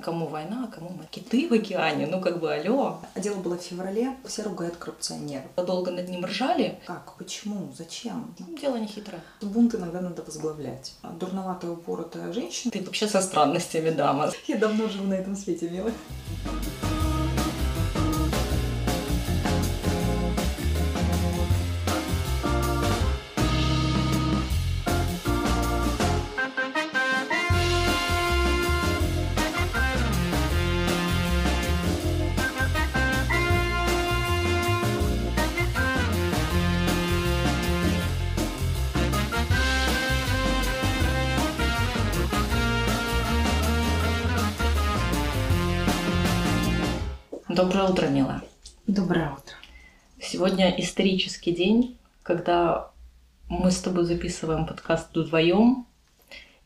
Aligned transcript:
кому 0.00 0.26
война, 0.26 0.68
а 0.68 0.74
кому 0.74 0.90
мы 0.90 1.04
киты 1.10 1.48
в 1.48 1.52
океане. 1.52 2.06
Ну, 2.06 2.20
как 2.20 2.40
бы, 2.40 2.52
алло. 2.52 3.00
А 3.14 3.20
дело 3.20 3.36
было 3.36 3.56
в 3.56 3.62
феврале, 3.62 4.16
все 4.24 4.42
ругают 4.42 4.76
коррупционеров. 4.76 5.46
Долго 5.56 5.90
над 5.90 6.08
ним 6.08 6.24
ржали. 6.24 6.78
Как? 6.86 7.14
Почему? 7.16 7.72
Зачем? 7.76 8.34
Ну, 8.38 8.56
дело 8.58 8.76
не 8.76 8.86
хитрое. 8.86 9.20
Бунт 9.40 9.74
иногда 9.74 10.00
надо 10.00 10.22
возглавлять. 10.22 10.94
Дурноватая 11.18 11.70
упоротая 11.70 12.32
женщина... 12.32 12.72
Ты 12.72 12.82
вообще 12.82 13.06
со 13.06 13.20
странностями, 13.20 13.90
дама. 13.90 14.30
Я 14.46 14.56
давно 14.56 14.88
живу 14.88 15.06
на 15.06 15.14
этом 15.14 15.36
свете, 15.36 15.68
милая. 15.70 15.94
Сегодня 50.40 50.74
исторический 50.80 51.52
день, 51.52 51.98
когда 52.22 52.88
мы 53.50 53.70
с 53.70 53.78
тобой 53.78 54.04
записываем 54.06 54.64
подкаст 54.64 55.14
вдвоем. 55.14 55.86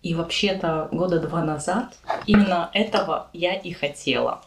И 0.01 0.15
вообще-то 0.15 0.89
года 0.93 1.19
два 1.19 1.43
назад 1.43 1.99
именно 2.25 2.71
этого 2.73 3.31
я 3.33 3.55
и 3.55 3.73
хотела. 3.73 4.45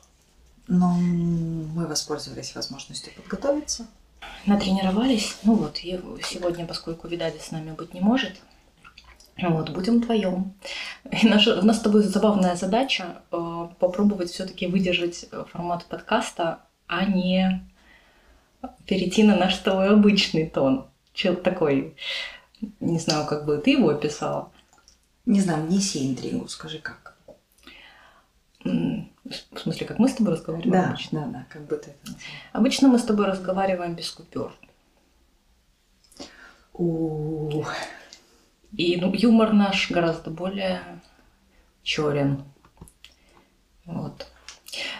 Но 0.70 0.94
мы 0.94 1.88
воспользовались 1.88 2.56
возможностью 2.56 3.12
подготовиться. 3.18 3.88
Натренировались. 4.46 5.36
Ну 5.44 5.56
вот, 5.56 5.82
и 5.84 6.00
сегодня, 6.24 6.66
поскольку 6.66 7.10
Видади 7.10 7.40
с 7.40 7.52
нами 7.52 7.72
быть 7.72 7.94
не 7.94 8.00
может, 8.00 8.38
вот, 9.42 9.72
будем 9.72 9.98
вдвоем. 9.98 10.54
И 11.12 11.28
наша, 11.28 11.60
у 11.60 11.66
нас 11.66 11.80
с 11.80 11.82
тобой 11.82 12.04
забавная 12.04 12.56
задача 12.56 13.22
э, 13.34 13.68
попробовать 13.78 14.30
все-таки 14.30 14.68
выдержать 14.68 15.26
формат 15.52 15.84
подкаста, 15.88 16.60
а 16.88 17.04
не 17.04 17.68
перейти 18.86 19.24
на 19.24 19.36
наш 19.36 19.56
с 19.56 19.60
тобой 19.60 19.90
обычный 19.90 20.48
тон. 20.50 20.88
Чел 21.14 21.36
такой, 21.36 21.96
не 22.80 23.00
знаю, 23.00 23.26
как 23.28 23.46
бы 23.46 23.58
ты 23.58 23.72
его 23.72 23.90
описала. 23.90 24.52
Не 25.26 25.42
знаю, 25.42 25.68
неси 25.70 26.10
интригу, 26.10 26.48
скажи 26.48 26.80
как. 26.80 27.18
В 28.64 29.60
смысле, 29.60 29.86
как 29.88 30.00
мы 30.00 30.08
с 30.10 30.14
тобой 30.14 30.34
разговариваем 30.34 30.72
Да, 30.72 30.90
обычно? 30.90 31.22
да, 31.22 31.28
да, 31.28 31.46
как 31.50 31.66
бы 31.68 31.76
ты 31.78 31.92
это. 31.92 32.16
Обычно 32.54 32.88
мы 32.88 32.98
с 32.98 33.04
тобой 33.04 33.26
разговариваем 33.26 33.94
без 33.94 34.10
купюр. 34.12 34.54
У, 36.74 37.64
И 38.76 38.98
ну, 38.98 39.14
юмор 39.14 39.54
наш 39.54 39.90
гораздо 39.92 40.30
более 40.30 40.82
черен. 41.84 42.44
Вот. 43.86 44.28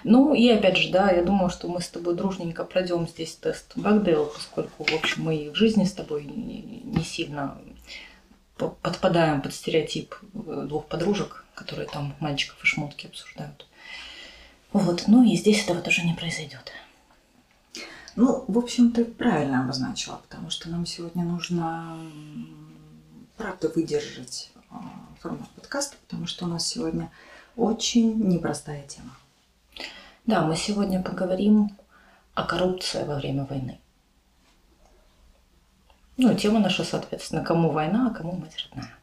Ну 0.04 0.34
и 0.34 0.50
опять 0.50 0.78
же, 0.78 0.92
да, 0.92 1.12
я 1.12 1.24
думаю, 1.24 1.50
что 1.50 1.68
мы 1.68 1.82
с 1.82 1.90
тобой 1.90 2.16
дружненько 2.16 2.64
пройдем 2.64 3.08
здесь 3.08 3.36
тест 3.36 3.74
Багдейл, 3.76 4.26
поскольку, 4.26 4.84
в 4.84 4.94
общем, 4.94 5.24
мы 5.24 5.52
в 5.52 5.56
жизни 5.56 5.86
с 5.86 5.94
тобой 5.94 6.24
не, 6.26 7.04
сильно 7.04 7.58
по- 8.58 8.70
подпадаем 8.70 9.42
под 9.42 9.54
стереотип 9.54 10.16
э, 10.34 10.66
двух 10.68 10.86
подружек, 10.88 11.46
которые 11.54 11.88
там 11.88 12.16
мальчиков 12.20 12.58
и 12.64 12.66
шмотки 12.66 13.08
обсуждают. 13.08 13.68
Вот, 14.74 15.06
ну 15.08 15.24
и 15.24 15.36
здесь 15.36 15.64
этого 15.64 15.82
тоже 15.82 16.04
не 16.04 16.14
произойдет. 16.14 16.72
Ну, 18.16 18.46
в 18.48 18.58
общем, 18.58 18.92
ты 18.92 19.06
правильно 19.06 19.64
обозначила, 19.64 20.20
потому 20.28 20.50
что 20.50 20.70
нам 20.70 20.86
сегодня 20.88 21.24
нужно, 21.24 22.00
правда, 23.38 23.72
выдержать 23.74 24.52
а, 24.72 24.82
формат 25.20 25.48
подкаста, 25.50 25.98
потому 26.08 26.26
что 26.26 26.46
у 26.46 26.48
нас 26.48 26.68
сегодня 26.68 27.12
очень 27.56 28.18
непростая 28.28 28.86
тема. 28.88 29.16
Да, 30.28 30.46
мы 30.46 30.58
сегодня 30.58 31.02
поговорим 31.02 31.72
о 32.34 32.44
коррупции 32.44 33.06
во 33.06 33.16
время 33.16 33.46
войны. 33.46 33.80
Ну, 36.18 36.36
тема 36.36 36.60
наша, 36.60 36.84
соответственно, 36.84 37.46
кому 37.46 37.72
война, 37.72 38.10
а 38.12 38.14
кому 38.14 38.34
мать 38.34 38.58
родная. 38.66 38.94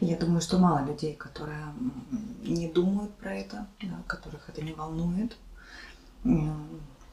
Я 0.00 0.16
думаю, 0.16 0.40
что 0.40 0.58
мало 0.58 0.84
людей, 0.84 1.14
которые 1.14 1.72
не 2.42 2.66
думают 2.68 3.14
про 3.14 3.32
это, 3.32 3.68
которых 4.08 4.48
это 4.48 4.60
не 4.60 4.72
волнует. 4.72 5.36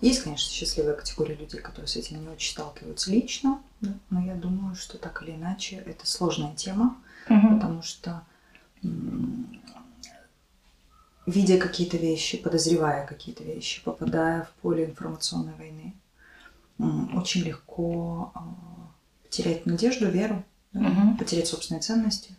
Есть, 0.02 0.24
конечно, 0.24 0.52
счастливая 0.52 0.96
категория 0.96 1.36
людей, 1.36 1.62
которые 1.62 1.88
с 1.88 1.96
этим 1.96 2.24
не 2.24 2.30
очень 2.30 2.54
сталкиваются 2.54 3.12
лично, 3.12 3.62
да, 3.82 3.94
но 4.10 4.26
я 4.26 4.34
думаю, 4.34 4.76
что 4.76 4.98
так 4.98 5.22
или 5.22 5.36
иначе 5.36 5.76
это 5.76 6.08
сложная 6.08 6.56
тема, 6.56 6.98
потому 7.28 7.84
что 7.84 8.24
видя 11.26 11.58
какие-то 11.58 11.98
вещи, 11.98 12.38
подозревая 12.38 13.06
какие-то 13.06 13.44
вещи, 13.44 13.84
попадая 13.84 14.44
в 14.44 14.50
поле 14.62 14.86
информационной 14.86 15.54
войны, 15.56 15.94
очень 17.16 17.42
легко 17.44 18.32
а, 18.36 18.44
потерять 19.24 19.66
надежду, 19.66 20.10
веру, 20.10 20.44
Мгм. 20.74 21.18
потерять 21.18 21.48
собственные 21.48 21.82
ценности. 21.82 22.36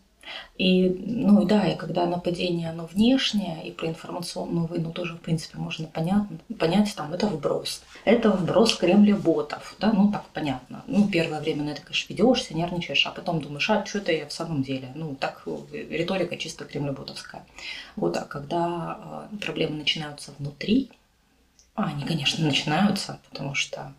И, 0.59 0.89
ну 0.89 1.45
да, 1.45 1.67
и 1.67 1.77
когда 1.77 2.07
нападение, 2.07 2.71
оно 2.71 2.87
внешнее, 2.87 3.67
и 3.67 3.71
про 3.71 3.89
информационную 3.89 4.67
войну 4.67 4.91
тоже, 4.91 5.15
в 5.15 5.21
принципе, 5.21 5.59
можно 5.59 5.87
понятно, 5.87 6.39
понять, 6.59 6.95
там, 6.97 7.13
это 7.13 7.27
вброс. 7.27 7.83
Это 8.05 8.31
вброс 8.31 8.75
Кремля 8.75 9.17
ботов, 9.17 9.77
да, 9.79 9.93
ну 9.93 10.11
так 10.11 10.25
понятно. 10.33 10.83
Ну, 10.87 11.09
первое 11.09 11.41
время 11.41 11.65
на 11.65 11.71
это, 11.71 11.83
конечно, 11.83 12.13
ведешься, 12.13 12.55
нервничаешь, 12.55 13.07
а 13.07 13.11
потом 13.11 13.41
думаешь, 13.41 13.69
а 13.71 13.85
что 13.85 13.99
это 13.99 14.13
я 14.13 14.27
в 14.27 14.33
самом 14.33 14.63
деле? 14.63 14.91
Ну, 14.95 15.15
так 15.15 15.43
э, 15.47 15.87
риторика 15.91 16.37
чисто 16.37 16.65
кремлеботовская. 16.65 17.45
Вот, 17.97 18.17
а 18.17 18.23
когда 18.23 19.29
э, 19.33 19.37
проблемы 19.39 19.77
начинаются 19.77 20.33
внутри, 20.39 20.91
а 21.75 21.89
они, 21.89 22.05
конечно, 22.05 22.45
начинаются, 22.45 23.21
потому 23.31 23.55
что 23.55 23.93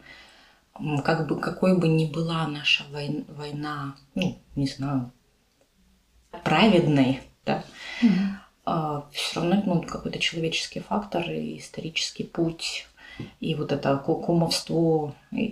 как 1.03 1.27
бы, 1.27 1.39
какой 1.39 1.77
бы 1.77 1.87
ни 1.87 2.05
была 2.05 2.47
наша 2.47 2.83
войн- 2.91 3.25
война, 3.29 3.95
ну, 4.15 4.37
не 4.55 4.67
знаю, 4.67 5.11
праведной, 6.43 7.21
да, 7.45 7.63
все 9.11 9.39
равно 9.39 9.63
ну, 9.65 9.81
какой-то 9.81 10.19
человеческий 10.19 10.81
фактор 10.81 11.29
и 11.29 11.57
исторический 11.57 12.23
путь, 12.23 12.87
и 13.39 13.55
вот 13.55 13.71
это 13.71 13.97
ку- 13.97 14.21
кумовство 14.21 15.15
и, 15.31 15.45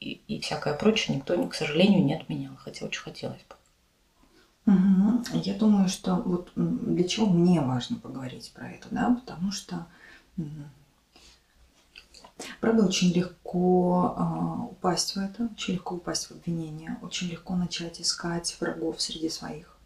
и- 0.00 0.20
и- 0.28 0.40
всякое 0.40 0.74
прочее 0.74 1.16
никто, 1.16 1.42
к 1.46 1.54
сожалению, 1.54 2.04
не 2.04 2.14
отменял, 2.14 2.52
хотя 2.56 2.84
очень 2.86 3.02
хотелось 3.02 3.40
бы. 3.48 3.56
Мгм. 4.66 5.24
Я 5.32 5.54
думаю, 5.54 5.88
что 5.88 6.16
вот 6.16 6.52
для 6.54 7.08
чего 7.08 7.26
мне 7.26 7.60
важно 7.60 7.96
поговорить 7.96 8.52
про 8.54 8.70
это, 8.70 8.88
да, 8.90 9.18
потому 9.24 9.50
что 9.50 9.86
правда 12.60 12.86
очень 12.86 13.12
легко 13.12 14.14
а, 14.16 14.64
упасть 14.70 15.16
в 15.16 15.18
это, 15.18 15.48
очень 15.52 15.74
легко 15.74 15.96
упасть 15.96 16.26
в 16.26 16.32
обвинение, 16.32 16.98
очень 17.02 17.28
легко 17.28 17.54
начать 17.56 18.00
искать 18.00 18.56
врагов 18.60 19.00
среди 19.00 19.28
своих 19.28 19.80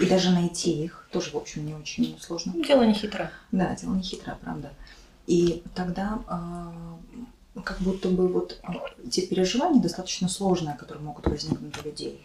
и 0.00 0.06
даже 0.06 0.30
найти 0.30 0.84
их 0.84 1.08
тоже, 1.10 1.30
в 1.30 1.36
общем, 1.36 1.66
не 1.66 1.74
очень 1.74 2.16
сложно. 2.20 2.52
Дело 2.64 2.82
не 2.82 2.94
хитрое. 2.94 3.30
Да, 3.50 3.74
дело 3.74 3.94
не 3.94 4.02
хитрое, 4.02 4.36
правда. 4.40 4.72
И 5.26 5.62
тогда 5.74 6.20
а, 6.28 6.72
как 7.64 7.78
будто 7.80 8.08
бы 8.08 8.28
вот 8.28 8.60
а, 8.62 8.74
те 9.10 9.26
переживания 9.26 9.82
достаточно 9.82 10.28
сложные, 10.28 10.76
которые 10.76 11.04
могут 11.04 11.26
возникнуть 11.26 11.76
у 11.78 11.84
людей. 11.84 12.24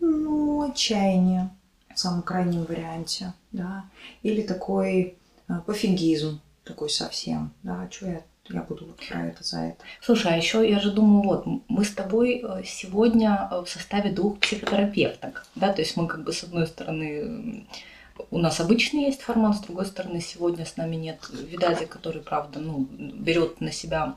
Ну, 0.00 0.70
отчаяние 0.70 1.50
в 1.94 1.98
самом 1.98 2.22
крайнем 2.22 2.64
варианте, 2.64 3.32
да, 3.50 3.84
или 4.22 4.42
такой 4.42 5.16
а, 5.48 5.60
пофигизм, 5.60 6.40
такой 6.64 6.90
совсем, 6.90 7.52
да, 7.62 7.88
что 7.90 8.06
я, 8.06 8.22
я 8.52 8.62
буду 8.62 8.86
вот 8.86 8.96
про 9.08 9.26
это, 9.26 9.44
за 9.44 9.58
это. 9.58 9.78
Слушай, 10.00 10.34
а 10.34 10.36
еще 10.36 10.68
я 10.68 10.80
же 10.80 10.90
думаю, 10.90 11.22
вот 11.22 11.46
мы 11.68 11.84
с 11.84 11.92
тобой 11.92 12.42
э, 12.44 12.62
сегодня 12.64 13.48
э, 13.50 13.62
в 13.64 13.68
составе 13.68 14.10
двух 14.10 14.38
психотерапевток, 14.40 15.46
да, 15.54 15.72
то 15.72 15.80
есть 15.80 15.96
мы 15.96 16.06
как 16.06 16.24
бы 16.24 16.32
с 16.32 16.42
одной 16.44 16.66
стороны 16.66 17.66
у 18.30 18.38
нас 18.38 18.60
обычный 18.60 19.04
есть 19.04 19.22
формат, 19.22 19.56
с 19.56 19.60
другой 19.60 19.86
стороны 19.86 20.20
сегодня 20.20 20.64
с 20.64 20.76
нами 20.76 20.96
нет 20.96 21.18
Видади, 21.32 21.86
который, 21.86 22.22
правда, 22.22 22.60
ну, 22.60 22.86
берет 22.90 23.60
на 23.60 23.72
себя 23.72 24.14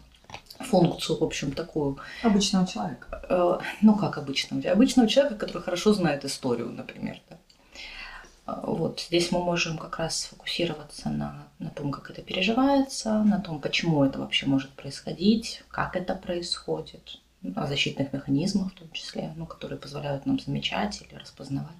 функцию, 0.60 1.20
в 1.20 1.24
общем, 1.24 1.52
такую, 1.52 1.98
Обычного 2.24 2.68
человека. 2.68 3.22
э, 3.30 3.60
ну 3.82 3.96
как 3.96 4.18
обычного, 4.18 4.62
обычного 4.70 5.08
человека, 5.08 5.36
который 5.38 5.64
хорошо 5.64 5.94
знает 5.94 6.26
историю, 6.26 6.72
например, 6.72 7.20
да. 7.30 7.35
А, 8.46 8.62
Вот 8.66 9.00
здесь 9.00 9.32
мы 9.32 9.44
можем 9.44 9.78
как 9.78 10.00
раз 10.00 10.20
сфокусироваться 10.20 11.10
на, 11.10 11.48
на 11.60 11.70
том, 11.70 11.92
как 11.92 12.10
это 12.10 12.22
переживается, 12.22 13.24
на 13.24 13.40
том, 13.40 13.60
почему 13.60 14.04
это 14.04 14.20
вообще 14.20 14.46
может 14.46 14.72
происходить, 14.72 15.64
как 15.70 15.96
это 15.96 16.16
происходит, 16.16 17.20
о 17.56 17.68
защитных 17.68 18.12
механизмах 18.14 18.72
в 18.72 18.76
том 18.76 18.92
числе, 18.92 19.34
ну, 19.36 19.46
которые 19.46 19.78
позволяют 19.78 20.26
нам 20.26 20.40
замечать 20.40 21.02
или 21.02 21.20
распознавать. 21.20 21.72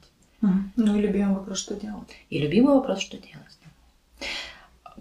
Ну 0.76 0.96
и 0.96 1.02
любимый 1.02 1.34
вопрос, 1.34 1.58
что 1.60 1.76
делать? 1.76 2.08
И 2.30 2.38
любимый 2.38 2.76
вопрос, 2.76 3.00
что 3.00 3.18
делать. 3.18 3.58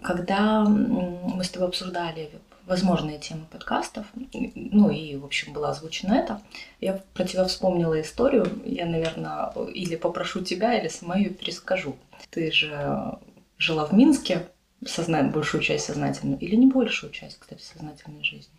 Когда 0.01 0.63
мы 0.63 1.43
с 1.43 1.49
тобой 1.49 1.67
обсуждали 1.67 2.31
возможные 2.65 3.19
темы 3.19 3.45
подкастов, 3.51 4.05
ну 4.33 4.89
и, 4.89 5.15
в 5.15 5.25
общем, 5.25 5.53
было 5.53 5.69
озвучено 5.69 6.13
это, 6.13 6.41
я 6.81 7.01
про 7.13 7.25
тебя 7.25 7.45
вспомнила 7.45 7.99
историю, 8.01 8.47
я, 8.65 8.85
наверное, 8.85 9.51
или 9.73 9.95
попрошу 9.95 10.41
тебя, 10.41 10.79
или 10.79 10.87
сама 10.87 11.17
ее 11.17 11.29
перескажу. 11.29 11.95
Ты 12.29 12.51
же 12.51 13.17
жила 13.57 13.85
в 13.85 13.93
Минске, 13.93 14.47
сознать 14.85 15.31
большую 15.31 15.61
часть 15.61 15.85
сознательной, 15.85 16.37
или 16.37 16.55
не 16.55 16.67
большую 16.67 17.11
часть, 17.11 17.39
кстати, 17.39 17.61
сознательной 17.61 18.23
жизни? 18.23 18.53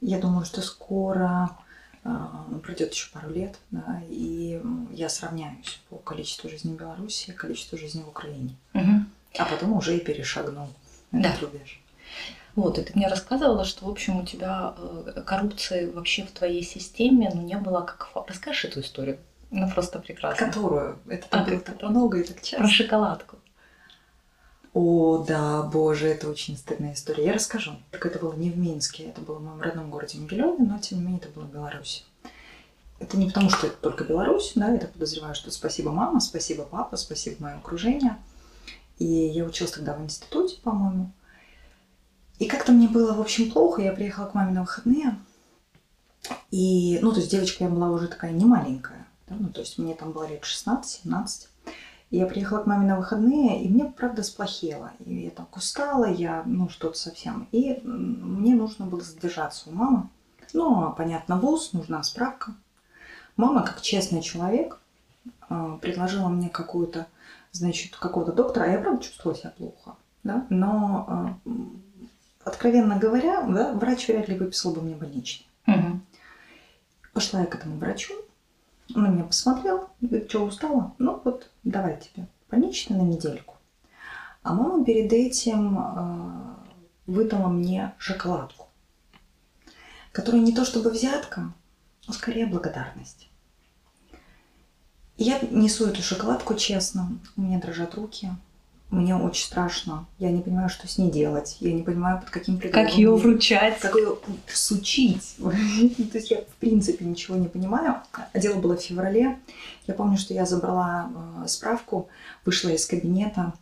Я 0.00 0.18
думаю, 0.18 0.44
что 0.44 0.60
скоро 0.60 1.50
э, 2.04 2.10
пройдет 2.62 2.92
еще 2.92 3.10
пару 3.12 3.30
лет, 3.30 3.58
да, 3.70 4.02
и 4.08 4.60
я 4.92 5.08
сравняюсь 5.08 5.80
по 5.88 5.96
количеству 5.96 6.50
жизни 6.50 6.74
в 6.74 6.76
Беларуси 6.76 7.30
и 7.30 7.32
количеству 7.32 7.78
жизни 7.78 8.02
в 8.02 8.08
Украине. 8.08 8.54
Угу. 8.74 8.92
А 9.38 9.44
потом 9.44 9.72
уже 9.72 9.96
и 9.96 10.00
перешагнул 10.00 10.68
да. 11.12 11.30
этот 11.30 11.42
рубеж. 11.42 11.80
Вот, 12.54 12.78
и 12.78 12.82
ты 12.82 12.92
мне 12.94 13.08
рассказывала, 13.08 13.64
что, 13.64 13.84
в 13.84 13.90
общем, 13.90 14.20
у 14.20 14.24
тебя 14.24 14.74
э, 14.78 15.22
коррупции 15.26 15.90
вообще 15.90 16.24
в 16.24 16.30
твоей 16.30 16.62
системе, 16.62 17.30
ну, 17.34 17.42
не 17.42 17.56
было 17.56 17.82
как... 17.82 18.08
Расскажешь 18.26 18.64
эту 18.64 18.80
историю? 18.80 19.18
Ну, 19.50 19.70
просто 19.70 19.98
прекрасно. 19.98 20.46
Которую? 20.46 20.98
Это 21.06 21.28
так, 21.28 21.46
А, 21.46 21.50
было 21.50 21.60
так 21.60 21.82
много 21.82 22.20
и 22.20 22.22
так 22.24 22.40
часто. 22.40 22.56
Про 22.56 22.68
шоколадку. 22.68 23.36
О, 24.72 25.24
да, 25.26 25.62
боже, 25.62 26.08
это 26.08 26.28
очень 26.28 26.56
стыдная 26.56 26.94
история. 26.94 27.24
Я 27.24 27.32
расскажу. 27.32 27.76
Так 27.92 28.04
это 28.04 28.18
было 28.18 28.34
не 28.34 28.50
в 28.50 28.58
Минске, 28.58 29.04
это 29.04 29.20
было 29.20 29.36
в 29.38 29.42
моем 29.42 29.60
родном 29.60 29.90
городе 29.90 30.18
Могилеве, 30.18 30.58
но 30.58 30.78
тем 30.78 30.98
не 30.98 31.04
менее 31.04 31.20
это 31.20 31.30
было 31.30 31.44
в 31.44 31.52
Беларуси. 31.52 32.04
Это 32.98 33.16
не 33.16 33.26
потому, 33.26 33.50
что 33.50 33.66
это 33.66 33.76
только 33.76 34.04
Беларусь, 34.04 34.52
да, 34.54 34.74
это 34.74 34.86
подозреваю, 34.86 35.34
что 35.34 35.50
спасибо 35.50 35.92
мама, 35.92 36.20
спасибо 36.20 36.64
папа, 36.64 36.96
спасибо 36.96 37.36
мое 37.40 37.56
окружение. 37.56 38.16
И 38.98 39.04
я 39.04 39.44
училась 39.44 39.72
тогда 39.72 39.94
в 39.94 40.02
институте, 40.02 40.56
по-моему. 40.62 41.10
И 42.38 42.46
как-то 42.46 42.72
мне 42.72 42.88
было, 42.88 43.14
в 43.14 43.20
общем, 43.20 43.50
плохо. 43.50 43.82
Я 43.82 43.92
приехала 43.92 44.26
к 44.26 44.34
маме 44.34 44.52
на 44.52 44.62
выходные. 44.62 45.16
И, 46.50 46.98
ну, 47.02 47.12
то 47.12 47.18
есть 47.18 47.30
девочка 47.30 47.64
я 47.64 47.70
была 47.70 47.90
уже 47.90 48.08
такая 48.08 48.32
не 48.32 48.44
маленькая. 48.44 49.06
Да? 49.28 49.36
Ну, 49.38 49.48
то 49.48 49.60
есть 49.60 49.78
мне 49.78 49.94
там 49.94 50.12
было 50.12 50.26
лет 50.28 50.42
16-17. 50.42 51.48
И 52.10 52.18
я 52.18 52.26
приехала 52.26 52.58
к 52.58 52.66
маме 52.66 52.86
на 52.86 52.96
выходные, 52.96 53.62
и 53.62 53.68
мне, 53.68 53.84
правда, 53.84 54.22
сплохело. 54.22 54.92
И 55.04 55.24
я 55.24 55.30
так 55.30 55.56
устала, 55.56 56.04
я, 56.04 56.42
ну, 56.46 56.68
что-то 56.68 56.96
совсем. 56.96 57.48
И 57.52 57.80
мне 57.82 58.54
нужно 58.54 58.86
было 58.86 59.00
задержаться 59.00 59.70
у 59.70 59.72
мамы. 59.72 60.08
Ну, 60.52 60.94
понятно, 60.96 61.38
вуз, 61.38 61.72
нужна 61.72 62.02
справка. 62.02 62.54
Мама, 63.36 63.62
как 63.62 63.82
честный 63.82 64.22
человек, 64.22 64.78
э, 65.50 65.78
предложила 65.82 66.28
мне 66.28 66.48
какую-то, 66.48 67.06
значит, 67.50 67.96
какого-то 67.96 68.32
доктора, 68.32 68.64
а 68.64 68.68
я, 68.68 68.78
правда, 68.78 69.02
чувствовала 69.02 69.38
себя 69.38 69.52
плохо. 69.56 69.96
Да? 70.22 70.46
Но, 70.48 71.38
откровенно 72.46 72.96
говоря, 72.96 73.42
да, 73.42 73.72
врач 73.72 74.06
вряд 74.06 74.28
ли 74.28 74.38
выписал 74.38 74.72
бы 74.72 74.80
мне 74.80 74.94
больничный. 74.94 75.46
Угу. 75.66 76.00
Пошла 77.12 77.40
я 77.40 77.46
к 77.46 77.54
этому 77.56 77.76
врачу, 77.78 78.14
он 78.94 79.12
меня 79.12 79.24
посмотрел, 79.24 79.88
говорит, 80.00 80.30
что 80.30 80.44
устала? 80.44 80.94
Ну 80.98 81.20
вот, 81.24 81.50
давай 81.64 81.98
тебе 81.98 82.28
больничный 82.48 82.96
на 82.96 83.02
недельку. 83.02 83.56
А 84.42 84.54
мама 84.54 84.84
перед 84.84 85.12
этим 85.12 85.78
э, 85.78 86.54
выдала 87.06 87.48
мне 87.48 87.94
шоколадку, 87.98 88.68
которая 90.12 90.40
не 90.40 90.54
то 90.54 90.64
чтобы 90.64 90.90
взятка, 90.90 91.52
но 92.06 92.12
скорее 92.12 92.46
благодарность. 92.46 93.28
И 95.16 95.24
я 95.24 95.40
несу 95.50 95.86
эту 95.88 96.00
шоколадку 96.00 96.54
честно, 96.54 97.18
у 97.36 97.40
меня 97.40 97.58
дрожат 97.58 97.96
руки, 97.96 98.30
мне 98.90 99.16
очень 99.16 99.44
страшно, 99.44 100.06
я 100.18 100.30
не 100.30 100.40
понимаю, 100.40 100.68
что 100.68 100.86
с 100.86 100.96
ней 100.96 101.10
делать, 101.10 101.56
я 101.60 101.72
не 101.72 101.82
понимаю, 101.82 102.20
под 102.20 102.30
каким 102.30 102.56
предлогом. 102.56 102.86
Как 102.86 102.96
ее 102.96 103.14
вручать? 103.14 103.80
как 103.80 103.96
ее 103.96 104.16
сучить. 104.46 105.36
То 105.38 106.18
есть 106.18 106.30
я 106.30 106.42
в 106.42 106.54
принципе 106.60 107.04
ничего 107.04 107.36
не 107.36 107.48
понимаю. 107.48 107.96
А 108.12 108.38
Дело 108.38 108.60
было 108.60 108.76
в 108.76 108.80
феврале. 108.80 109.38
Я 109.88 109.94
помню, 109.94 110.16
что 110.16 110.34
я 110.34 110.46
забрала 110.46 111.10
э, 111.44 111.48
справку, 111.48 112.08
вышла 112.44 112.68
из 112.68 112.86
кабинета, 112.86 113.54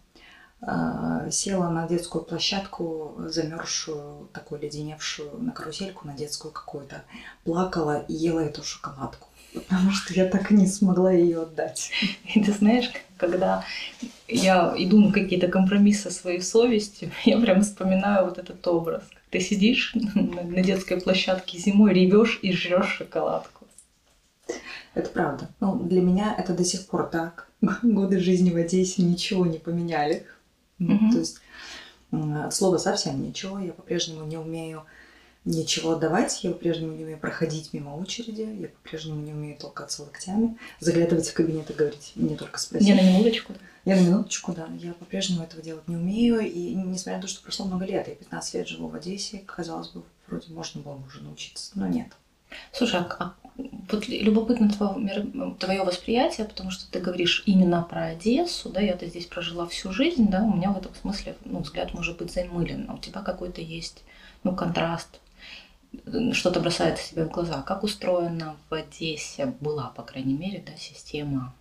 э, 0.60 1.28
села 1.30 1.70
на 1.70 1.88
детскую 1.88 2.22
площадку, 2.22 3.14
замерзшую, 3.18 4.28
такую 4.32 4.60
леденевшую, 4.60 5.38
на 5.42 5.52
карусельку, 5.52 6.06
на 6.06 6.12
детскую 6.12 6.52
какую-то, 6.52 7.02
плакала 7.44 8.04
и 8.08 8.12
ела 8.12 8.40
эту 8.40 8.62
шоколадку. 8.62 9.28
Потому 9.54 9.92
что 9.92 10.12
я 10.14 10.26
так 10.26 10.50
и 10.50 10.54
не 10.54 10.66
смогла 10.66 11.12
ее 11.12 11.42
отдать. 11.42 11.90
И 12.34 12.42
ты 12.42 12.52
знаешь, 12.52 12.90
когда 13.16 13.64
я 14.26 14.74
иду 14.76 15.00
на 15.00 15.12
какие-то 15.12 15.48
компромиссы 15.48 16.10
со 16.10 16.10
своей 16.10 16.40
совестью, 16.40 17.10
я 17.24 17.38
прям 17.38 17.62
вспоминаю 17.62 18.26
вот 18.26 18.38
этот 18.38 18.66
образ. 18.66 19.04
Ты 19.30 19.40
сидишь 19.40 19.94
на 19.94 20.62
детской 20.62 21.00
площадке 21.00 21.58
зимой, 21.58 21.92
ревешь 21.92 22.40
и 22.42 22.52
жрешь 22.52 22.96
шоколадку. 22.96 23.66
Это 24.94 25.08
правда. 25.10 25.48
Ну, 25.60 25.76
для 25.76 26.00
меня 26.00 26.34
это 26.36 26.52
до 26.52 26.64
сих 26.64 26.86
пор 26.86 27.08
так. 27.08 27.48
Годы 27.82 28.20
жизни 28.20 28.50
в 28.50 28.56
Одессе 28.56 29.02
ничего 29.02 29.46
не 29.46 29.58
поменяли. 29.58 30.26
Мгм. 30.78 31.12
То 31.12 31.18
есть 31.18 31.40
от 32.10 32.54
слова 32.54 32.78
совсем 32.78 33.22
ничего. 33.22 33.58
Я 33.58 33.72
по-прежнему 33.72 34.24
не 34.24 34.36
умею 34.36 34.84
ничего 35.44 35.92
отдавать, 35.92 36.42
я 36.42 36.50
по-прежнему 36.50 36.94
не 36.94 37.04
умею 37.04 37.18
проходить 37.18 37.72
мимо 37.72 37.90
очереди, 37.90 38.42
я 38.42 38.68
по-прежнему 38.68 39.20
не 39.20 39.32
умею 39.32 39.56
толкаться 39.58 40.02
локтями, 40.02 40.56
заглядывать 40.80 41.28
в 41.28 41.34
кабинет 41.34 41.70
и 41.70 41.74
говорить, 41.74 42.12
не 42.14 42.36
только 42.36 42.58
спросить. 42.58 42.88
Не 42.88 42.94
на 42.94 43.02
минуточку. 43.02 43.52
Я 43.84 43.96
на 43.96 44.00
минуточку, 44.00 44.52
да. 44.52 44.68
Я 44.78 44.94
по-прежнему 44.94 45.42
этого 45.42 45.62
делать 45.62 45.86
не 45.88 45.96
умею. 45.96 46.40
И 46.40 46.74
несмотря 46.74 47.16
на 47.16 47.22
то, 47.22 47.28
что 47.28 47.42
прошло 47.42 47.66
много 47.66 47.84
лет, 47.84 48.08
я 48.08 48.14
15 48.14 48.54
лет 48.54 48.68
живу 48.68 48.88
в 48.88 48.94
Одессе, 48.94 49.42
казалось 49.44 49.88
бы, 49.88 50.02
вроде 50.26 50.52
можно 50.52 50.80
было 50.80 50.94
бы 50.94 51.06
уже 51.06 51.22
научиться, 51.22 51.72
но 51.74 51.86
нет. 51.86 52.08
Слушай, 52.72 53.00
а, 53.00 53.16
а 53.18 53.34
вот 53.90 54.08
любопытно 54.08 54.70
твое, 55.58 55.84
восприятие, 55.84 56.46
потому 56.46 56.70
что 56.70 56.90
ты 56.90 57.00
говоришь 57.00 57.42
именно 57.46 57.82
про 57.82 58.06
Одессу, 58.06 58.70
да, 58.70 58.80
я-то 58.80 59.06
здесь 59.06 59.26
прожила 59.26 59.66
всю 59.66 59.92
жизнь, 59.92 60.28
да, 60.28 60.42
у 60.42 60.54
меня 60.54 60.70
в 60.70 60.78
этом 60.78 60.94
смысле 60.94 61.36
ну, 61.44 61.60
взгляд 61.60 61.94
может 61.94 62.16
быть 62.16 62.32
замылен, 62.32 62.86
а 62.88 62.94
у 62.94 62.98
тебя 62.98 63.22
какой-то 63.22 63.60
есть 63.60 64.04
ну, 64.44 64.54
контраст, 64.54 65.20
что-то 66.32 66.60
бросается 66.60 67.10
тебе 67.10 67.24
в 67.24 67.30
глаза. 67.30 67.62
Как 67.62 67.82
устроена 67.82 68.56
в 68.68 68.74
Одессе, 68.74 69.46
была, 69.60 69.88
по 69.88 70.02
крайней 70.02 70.34
мере, 70.34 70.62
да, 70.66 70.72
система 70.76 71.54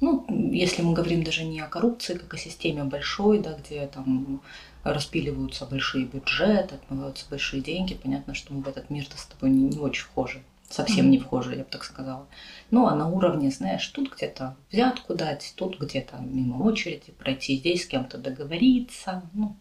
ну, 0.00 0.26
если 0.52 0.82
мы 0.82 0.92
говорим 0.92 1.22
даже 1.22 1.44
не 1.44 1.60
о 1.60 1.68
коррупции, 1.68 2.14
как 2.14 2.34
о 2.34 2.38
системе 2.38 2.84
большой, 2.84 3.38
да, 3.38 3.54
где 3.54 3.86
там 3.86 4.42
распиливаются 4.84 5.64
большие 5.64 6.04
бюджеты, 6.04 6.74
отмываются 6.74 7.26
большие 7.30 7.62
деньги, 7.62 7.94
понятно, 7.94 8.34
что 8.34 8.52
мы 8.52 8.62
в 8.62 8.68
этот 8.68 8.90
мир-то 8.90 9.16
с 9.16 9.24
тобой 9.24 9.50
не, 9.50 9.68
не 9.68 9.78
очень 9.78 10.04
вхожи. 10.04 10.42
Совсем 10.68 11.06
Мгм. 11.06 11.12
не 11.12 11.18
вхожи, 11.18 11.52
я 11.52 11.62
бы 11.62 11.70
так 11.70 11.84
сказала. 11.84 12.26
Ну, 12.70 12.86
а 12.86 12.94
на 12.94 13.08
уровне, 13.08 13.50
знаешь, 13.50 13.86
тут 13.86 14.12
где-то 14.12 14.56
взятку 14.70 15.14
дать, 15.14 15.54
тут 15.56 15.78
где-то 15.80 16.16
мимо 16.18 16.62
очереди 16.62 17.12
пройти, 17.12 17.56
здесь 17.56 17.84
с 17.84 17.86
кем-то 17.86 18.18
договориться. 18.18 19.22
Ну, 19.32 19.56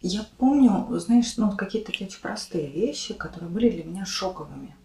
Я 0.00 0.26
помню, 0.38 0.86
знаешь, 0.98 1.36
ну, 1.36 1.56
какие-то 1.56 1.92
такие 1.92 2.08
очень 2.08 2.20
простые 2.20 2.68
вещи, 2.68 3.14
которые 3.14 3.50
были 3.50 3.70
для 3.70 3.84
меня 3.84 4.04
шоковыми. 4.04 4.76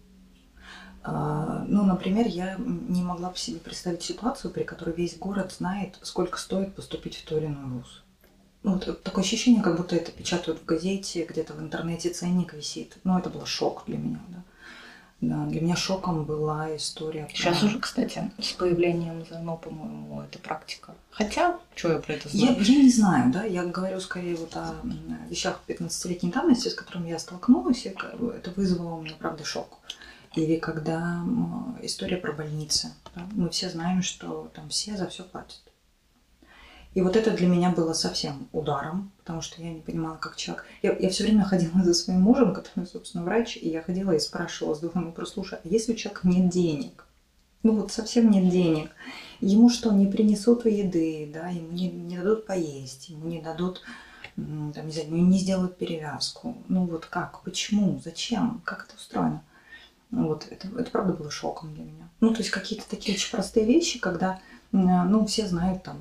А, 1.03 1.65
Ну, 1.67 1.84
например, 1.86 2.27
я 2.27 2.56
не 2.58 3.01
могла 3.01 3.29
бы 3.29 3.38
себе 3.38 3.60
представить 3.60 4.03
ситуацию, 4.03 4.51
при 4.51 4.63
которой 4.63 4.96
весь 4.96 5.17
город 5.17 5.51
знает, 5.51 5.98
сколько 6.01 6.38
стоит 6.38 6.75
поступить 6.75 7.15
в 7.15 7.25
той 7.25 7.39
или 7.39 7.48
иной 7.48 7.65
вуз. 7.65 8.03
Ну, 8.63 8.74
вот 8.74 9.03
такое 9.03 9.24
ощущение, 9.24 9.62
как 9.63 9.77
будто 9.77 9.96
это 9.96 10.12
печатают 10.12 10.60
в 10.62 10.65
газете, 10.65 11.25
где-то 11.25 11.53
в 11.53 11.62
интернете 11.62 12.10
ценник 12.10 12.53
висит. 12.53 12.98
Ну, 13.03 13.17
это 13.17 13.29
был 13.29 13.46
шок 13.46 13.84
для 13.86 13.98
меня, 13.98 14.20
да. 14.29 14.44
Да, 15.19 15.45
для 15.45 15.62
меня 15.62 15.75
шоком 15.75 16.25
была 16.25 16.75
история. 16.75 17.25
про- 17.25 17.33
сейчас 17.33 17.63
уже, 17.63 17.79
кстати, 17.79 18.31
с 18.39 18.51
появлением 18.53 19.25
ЗНО, 19.25 19.55
по-моему, 19.55 20.21
это 20.21 20.38
практика. 20.38 20.93
Хотя, 21.09 21.57
что 21.75 21.91
я 21.93 21.97
про 22.00 22.13
это 22.13 22.29
Я, 22.31 22.50
знаю? 22.53 22.63
я 22.63 22.83
не 22.83 22.91
знаю, 22.91 23.31
да, 23.31 23.43
я 23.43 23.65
говорю 23.65 24.00
скорее 24.00 24.36
вот 24.36 24.55
о 24.55 24.75
вещах 25.27 25.59
15-летней 25.67 26.29
давности, 26.31 26.67
с 26.67 26.75
которыми 26.75 27.09
я 27.09 27.17
столкнулась, 27.17 27.86
и 27.88 27.89
это 27.89 28.51
вызвало 28.55 28.93
у 28.95 29.01
меня, 29.01 29.15
правда, 29.17 29.43
шок. 29.43 29.79
Или 30.36 30.57
когда 30.57 31.24
история 31.81 32.17
про 32.17 32.31
больницы. 32.31 32.93
да, 33.15 33.24
мы 33.31 33.50
все 33.50 33.69
знаем, 33.71 34.03
что 34.03 34.51
там 34.53 34.69
все 34.69 34.95
за 34.97 35.07
все 35.07 35.24
платят. 35.24 35.62
И 36.97 37.01
вот 37.03 37.15
это 37.15 37.29
для 37.29 37.45
меня 37.45 37.69
было 37.69 37.93
совсем 37.93 38.49
ударом, 38.53 39.11
потому 39.19 39.43
что 39.43 39.61
я 39.61 39.71
не 39.71 39.81
понимала, 39.81 40.15
как 40.15 40.35
человек... 40.35 40.65
Я, 40.81 40.97
я 40.97 41.11
все 41.11 41.25
время 41.25 41.43
ходила 41.43 41.83
за 41.83 41.93
своим 41.93 42.21
мужем, 42.21 42.55
который, 42.55 42.87
собственно, 42.87 43.23
врач, 43.23 43.55
и 43.55 43.69
я 43.69 43.83
ходила 43.83 44.13
и 44.13 44.19
спрашивала 44.19 44.73
с 44.73 44.79
двумя 44.79 45.05
вопрос, 45.05 45.33
слушай, 45.33 45.59
а 45.63 45.67
если 45.67 45.93
у 45.93 45.95
человека 45.95 46.27
нет 46.27 46.49
денег? 46.49 47.05
Ну 47.61 47.73
вот 47.73 47.91
совсем 47.91 48.31
нет 48.31 48.49
денег. 48.49 48.89
Ему 49.41 49.69
что, 49.69 49.91
не 49.91 50.07
принесут 50.07 50.65
еды, 50.65 51.29
да, 51.31 51.49
ему 51.49 51.71
не, 51.71 51.87
не 51.87 52.17
дадут 52.17 52.47
поесть, 52.47 53.09
ему 53.09 53.27
не 53.27 53.43
дадут, 53.43 53.83
там, 54.35 54.87
не 54.87 54.91
знаю, 54.91 55.11
не 55.11 55.37
сделают 55.37 55.77
перевязку. 55.77 56.57
Ну 56.67 56.87
вот 56.87 57.05
как, 57.05 57.43
почему, 57.43 58.01
зачем, 58.03 58.59
как 58.65 58.87
это 58.87 58.95
устроено? 58.95 59.43
Вот, 60.09 60.47
это, 60.49 60.67
это 60.69 60.89
правда 60.89 61.13
было 61.13 61.29
шоком 61.29 61.75
для 61.75 61.83
меня. 61.83 62.09
Ну, 62.21 62.31
то 62.31 62.39
есть 62.39 62.49
какие-то 62.49 62.89
такие 62.89 63.15
очень 63.15 63.29
простые 63.29 63.67
вещи, 63.67 63.99
когда, 63.99 64.39
ну, 64.71 65.25
все 65.25 65.47
знают 65.47 65.83
там, 65.83 65.97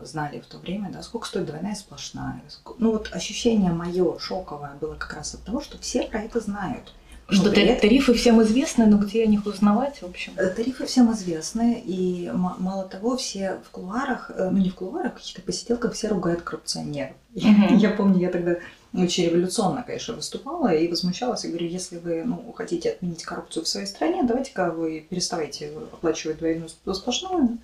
э, 0.00 0.04
знали 0.04 0.40
в 0.40 0.46
то 0.46 0.58
время, 0.58 0.90
да, 0.92 1.02
сколько 1.02 1.26
стоит 1.26 1.46
двойная 1.46 1.74
сплошная. 1.74 2.42
Ну, 2.78 2.92
вот 2.92 3.10
ощущение 3.12 3.72
мое 3.72 4.18
шоковое 4.18 4.74
было 4.80 4.94
как 4.94 5.14
раз 5.14 5.34
от 5.34 5.42
того, 5.42 5.60
что 5.60 5.78
все 5.78 6.02
про 6.02 6.20
это 6.22 6.40
знают. 6.40 6.92
Что 7.28 7.48
ну, 7.48 7.54
тарифы, 7.54 7.80
тарифы 7.80 8.14
всем 8.14 8.42
известны, 8.42 8.86
но 8.86 8.98
где 8.98 9.22
о 9.22 9.26
них 9.26 9.46
узнавать, 9.46 10.02
в 10.02 10.06
общем? 10.06 10.32
Э, 10.36 10.48
тарифы 10.48 10.86
всем 10.86 11.12
известны, 11.12 11.80
и 11.84 12.28
мало 12.32 12.84
того, 12.88 13.16
все 13.16 13.60
в 13.64 13.70
кулуарах, 13.70 14.32
э, 14.34 14.50
ну 14.50 14.58
не 14.58 14.70
в 14.70 14.74
кулуарах, 14.74 15.14
каких-то 15.14 15.42
посиделках 15.42 15.94
все 15.94 16.08
ругают 16.08 16.42
коррупционеров. 16.42 17.14
Uh-huh. 17.34 17.76
Я 17.76 17.90
помню, 17.90 18.18
я 18.18 18.30
тогда 18.30 18.56
очень 18.92 19.26
революционно, 19.26 19.84
конечно, 19.84 20.14
выступала 20.14 20.74
и 20.74 20.88
возмущалась. 20.88 21.44
И 21.44 21.48
говорю, 21.48 21.68
если 21.68 21.98
вы 21.98 22.24
ну, 22.24 22.52
хотите 22.56 22.90
отменить 22.90 23.22
коррупцию 23.22 23.64
в 23.64 23.68
своей 23.68 23.86
стране, 23.86 24.24
давайте-ка 24.24 24.72
вы 24.72 25.06
переставайте 25.08 25.70
оплачивать 25.92 26.38
двойную 26.38 26.68
сплошную, 26.68 27.58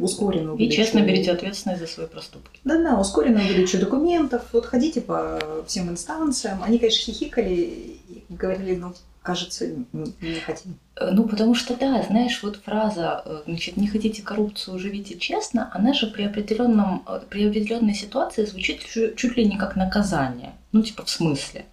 ускоренную 0.00 0.56
выдачу. 0.56 0.72
И 0.72 0.76
честно 0.76 1.00
берите 1.00 1.32
ответственность 1.32 1.80
за 1.80 1.86
свои 1.86 2.06
проступки. 2.06 2.60
Да-да, 2.64 2.98
ускоренную 2.98 3.46
выдачу 3.46 3.78
документов. 3.78 4.42
Вот 4.52 4.66
ходите 4.66 5.00
по 5.00 5.40
всем 5.66 5.90
инстанциям. 5.90 6.62
Они, 6.62 6.78
конечно, 6.78 7.12
хихикали 7.12 7.54
и 7.54 8.24
говорили, 8.28 8.76
ну, 8.76 8.94
кажется, 9.22 9.66
не 9.92 10.40
хотим. 10.40 10.78
Э, 10.96 11.10
ну, 11.10 11.24
потому 11.24 11.54
что, 11.54 11.76
да, 11.76 12.02
знаешь, 12.02 12.42
вот 12.42 12.56
фраза, 12.56 13.22
э, 13.24 13.42
значит, 13.46 13.76
не 13.76 13.86
хотите 13.86 14.22
коррупцию, 14.22 14.78
живите 14.78 15.18
честно, 15.18 15.70
она 15.72 15.92
же 15.92 16.06
при, 16.06 16.24
определенном, 16.24 17.04
э, 17.06 17.20
при 17.28 17.48
определенной 17.48 17.94
ситуации 17.94 18.44
звучит 18.44 18.80
чуть 19.16 19.36
ли 19.36 19.44
не 19.44 19.58
как 19.58 19.76
наказание. 19.76 20.52
Ну, 20.72 20.82
типа, 20.82 21.04
в 21.04 21.10
смысле. 21.10 21.66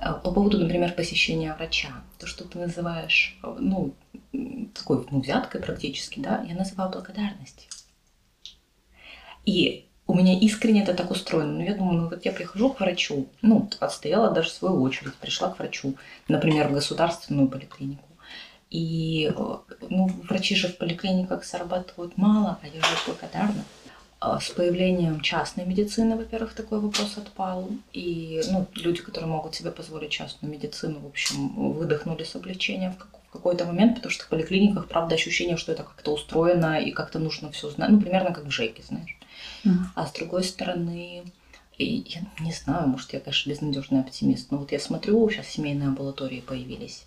По 0.00 0.32
поводу, 0.32 0.58
например, 0.58 0.92
посещения 0.92 1.54
врача. 1.54 1.90
То, 2.18 2.26
что 2.26 2.44
ты 2.44 2.58
называешь, 2.58 3.38
ну, 3.58 3.94
такой, 4.74 5.06
ну, 5.10 5.20
взяткой 5.20 5.60
практически, 5.60 6.20
да, 6.20 6.44
я 6.48 6.54
называю 6.54 6.90
благодарностью. 6.90 7.70
И 9.44 9.86
у 10.06 10.14
меня 10.14 10.38
искренне 10.38 10.82
это 10.82 10.94
так 10.94 11.10
устроено. 11.10 11.52
Ну, 11.52 11.62
я 11.62 11.74
думаю, 11.74 12.02
ну 12.02 12.08
вот 12.08 12.24
я 12.24 12.32
прихожу 12.32 12.70
к 12.70 12.80
врачу, 12.80 13.28
ну, 13.40 13.68
отстояла 13.80 14.30
даже 14.30 14.50
свою 14.50 14.82
очередь, 14.82 15.14
пришла 15.14 15.50
к 15.50 15.58
врачу, 15.58 15.94
например, 16.28 16.68
в 16.68 16.72
государственную 16.72 17.48
поликлинику. 17.48 18.08
И, 18.70 19.30
ну, 19.90 20.10
врачи 20.28 20.54
же 20.54 20.68
в 20.68 20.78
поликлиниках 20.78 21.44
зарабатывают 21.44 22.16
мало, 22.16 22.58
а 22.62 22.66
я 22.66 22.80
же 22.80 22.96
благодарна. 23.06 23.64
А 24.18 24.40
с 24.40 24.50
появлением 24.50 25.20
частной 25.20 25.66
медицины, 25.66 26.16
во-первых, 26.16 26.54
такой 26.54 26.78
вопрос 26.80 27.18
отпал. 27.18 27.68
И 27.92 28.40
ну, 28.50 28.66
люди, 28.74 29.02
которые 29.02 29.28
могут 29.28 29.54
себе 29.54 29.72
позволить 29.72 30.10
частную 30.10 30.52
медицину, 30.52 31.00
в 31.00 31.06
общем, 31.06 31.72
выдохнули 31.72 32.22
с 32.24 32.34
облегчением 32.36 32.92
в 32.92 32.98
какой-то 33.32 33.64
момент, 33.64 33.96
потому 33.96 34.12
что 34.12 34.24
в 34.24 34.28
поликлиниках, 34.28 34.88
правда, 34.88 35.14
ощущение, 35.14 35.56
что 35.56 35.72
это 35.72 35.82
как-то 35.82 36.12
устроено 36.12 36.80
и 36.80 36.90
как-то 36.92 37.18
нужно 37.18 37.50
все 37.50 37.70
знать. 37.70 37.90
Ну, 37.90 38.00
примерно 38.00 38.32
как 38.32 38.44
в 38.44 38.50
ЖЭКе, 38.50 38.82
знаешь. 38.82 39.16
А 39.94 40.06
с 40.06 40.12
другой 40.12 40.44
стороны, 40.44 41.24
я 41.78 42.22
не 42.40 42.52
знаю, 42.52 42.88
может, 42.88 43.12
я, 43.12 43.20
конечно, 43.20 43.50
безнадежный 43.50 44.00
оптимист, 44.00 44.50
но 44.50 44.58
вот 44.58 44.72
я 44.72 44.78
смотрю, 44.78 45.28
сейчас 45.30 45.48
семейные 45.48 45.88
амбулатории 45.88 46.40
появились. 46.40 47.04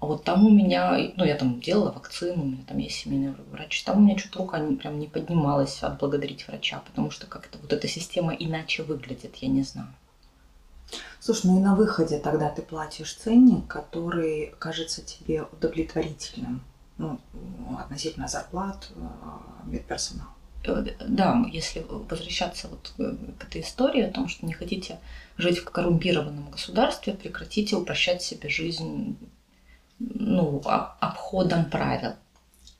А 0.00 0.06
вот 0.06 0.22
там 0.22 0.46
у 0.46 0.50
меня, 0.50 0.96
ну, 1.16 1.24
я 1.24 1.34
там 1.34 1.60
делала 1.60 1.90
вакцину, 1.90 2.42
у 2.42 2.46
меня 2.46 2.62
там 2.66 2.78
есть 2.78 2.96
семейный 2.96 3.34
врач, 3.50 3.82
там 3.82 3.98
у 3.98 4.00
меня 4.00 4.16
что-то 4.16 4.38
рука 4.38 4.58
прям 4.80 4.98
не 4.98 5.08
поднималась 5.08 5.82
отблагодарить 5.82 6.46
врача, 6.46 6.80
потому 6.86 7.10
что 7.10 7.26
как-то 7.26 7.58
вот 7.58 7.72
эта 7.72 7.88
система 7.88 8.32
иначе 8.32 8.84
выглядит, 8.84 9.36
я 9.36 9.48
не 9.48 9.62
знаю. 9.62 9.88
Слушай, 11.20 11.46
ну 11.46 11.58
и 11.58 11.62
на 11.62 11.74
выходе 11.74 12.18
тогда 12.18 12.48
ты 12.48 12.62
платишь 12.62 13.14
ценник, 13.14 13.66
который 13.66 14.54
кажется 14.58 15.02
тебе 15.02 15.42
удовлетворительным, 15.42 16.62
ну, 16.96 17.20
относительно 17.78 18.28
зарплат 18.28 18.90
э, 18.94 19.00
медперсонала. 19.66 20.30
Э, 20.64 20.84
да, 21.06 21.44
если 21.52 21.84
возвращаться 21.88 22.68
вот 22.68 22.92
к 22.96 23.42
этой 23.42 23.62
истории 23.62 24.02
о 24.02 24.12
том, 24.12 24.28
что 24.28 24.46
не 24.46 24.52
хотите 24.52 24.98
жить 25.36 25.58
в 25.58 25.64
коррумпированном 25.64 26.50
государстве, 26.50 27.14
прекратите 27.14 27.76
упрощать 27.76 28.22
себе 28.22 28.48
жизнь 28.48 29.16
ну, 29.98 30.62
обходом 30.64 31.66
правил. 31.70 32.14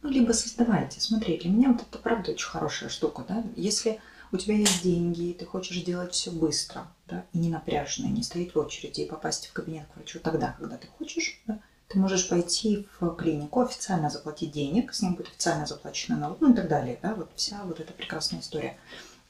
Ну, 0.03 0.11
либо 0.11 0.33
создавайте. 0.33 1.01
Смотри, 1.01 1.39
для 1.39 1.51
меня 1.51 1.73
вот 1.73 1.83
это 1.83 1.99
правда 1.99 2.33
очень 2.33 2.49
хорошая 2.49 2.89
штука, 2.89 3.25
да. 3.29 3.45
Если 3.57 4.01
у 4.33 4.37
тебя 4.37 4.57
есть 4.57 4.83
деньги, 4.83 5.31
и 5.31 5.35
ты 5.35 5.45
хочешь 5.45 5.83
делать 5.83 6.13
все 6.13 6.31
быстро, 6.31 6.87
да, 7.07 7.25
и 7.33 7.39
не 7.39 7.49
напряженно, 7.49 8.07
и 8.07 8.11
не 8.11 8.23
стоять 8.23 8.55
в 8.55 8.59
очереди, 8.59 9.03
и 9.03 9.09
попасть 9.09 9.47
в 9.47 9.53
кабинет 9.53 9.87
к 9.87 9.97
врачу 9.97 10.21
тогда, 10.21 10.57
когда 10.59 10.77
ты 10.77 10.87
хочешь, 10.99 11.41
да, 11.47 11.61
ты 11.89 11.99
можешь 11.99 12.29
пойти 12.29 12.87
в 13.01 13.15
клинику, 13.15 13.61
официально 13.61 14.11
заплатить 14.11 14.53
денег, 14.53 14.93
с 14.93 15.01
ним 15.01 15.15
будет 15.15 15.29
официально 15.29 15.67
заплачено 15.67 16.19
налог, 16.19 16.41
ну 16.41 16.53
и 16.53 16.57
так 16.57 16.69
далее. 16.69 16.99
Да? 17.03 17.15
Вот 17.15 17.31
вся 17.35 17.63
вот 17.65 17.81
эта 17.81 17.93
прекрасная 17.95 18.41
история. 18.41 18.77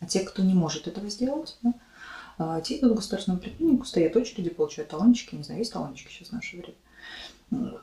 А 0.00 0.06
те, 0.06 0.20
кто 0.20 0.42
не 0.42 0.54
может 0.54 0.88
этого 0.88 1.08
сделать, 1.08 1.56
да, 1.62 1.72
а, 2.38 2.60
те 2.60 2.78
идут 2.78 2.92
в 2.92 2.94
государственную 2.96 3.40
поликлинику, 3.40 3.84
стоят 3.84 4.16
очереди, 4.16 4.50
получают 4.50 4.90
талончики. 4.90 5.34
Не 5.34 5.42
знаю, 5.42 5.60
есть 5.60 5.72
талончики 5.72 6.10
сейчас 6.10 6.28
в 6.28 6.32
наше 6.32 6.56
время. 6.56 6.76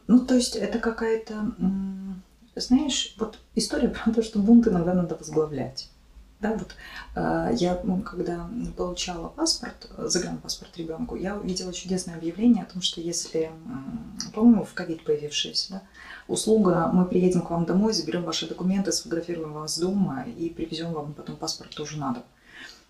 Ну, 0.08 0.26
то 0.26 0.36
есть 0.36 0.56
это 0.56 0.80
какая-то, 0.80 1.54
знаешь, 2.56 3.16
вот 3.18 3.40
история 3.56 3.90
про 4.04 4.14
то, 4.14 4.22
что 4.22 4.40
бунт 4.40 4.68
иногда 4.68 4.94
надо 4.94 5.16
возглавлять. 5.16 5.90
Да, 6.42 6.54
вот 6.54 6.76
э, 7.16 7.52
я, 7.58 7.80
ну, 7.84 8.02
когда 8.02 8.50
получала 8.76 9.30
паспорт, 9.30 9.90
загранпаспорт 9.98 10.76
ребенку, 10.78 11.16
я 11.16 11.38
увидела 11.38 11.72
чудесное 11.72 12.16
объявление 12.16 12.64
о 12.64 12.72
том, 12.72 12.82
что 12.82 13.00
если, 13.00 13.52
по-моему, 14.34 14.66
в 14.66 14.74
ковид 14.74 15.04
появившись, 15.06 15.68
да, 15.70 15.82
услуга, 16.28 16.90
мы 16.94 17.06
приедем 17.06 17.42
к 17.42 17.50
вам 17.50 17.66
домой, 17.66 17.94
заберем 17.94 18.24
ваши 18.24 18.48
документы, 18.50 18.92
сфотографируем 18.92 19.54
вас 19.54 19.78
дома 19.80 20.24
и 20.24 20.50
привезем 20.50 20.92
вам 20.94 21.14
потом 21.14 21.38
паспорт 21.38 21.74
тоже 21.74 21.98
надо. 21.98 22.22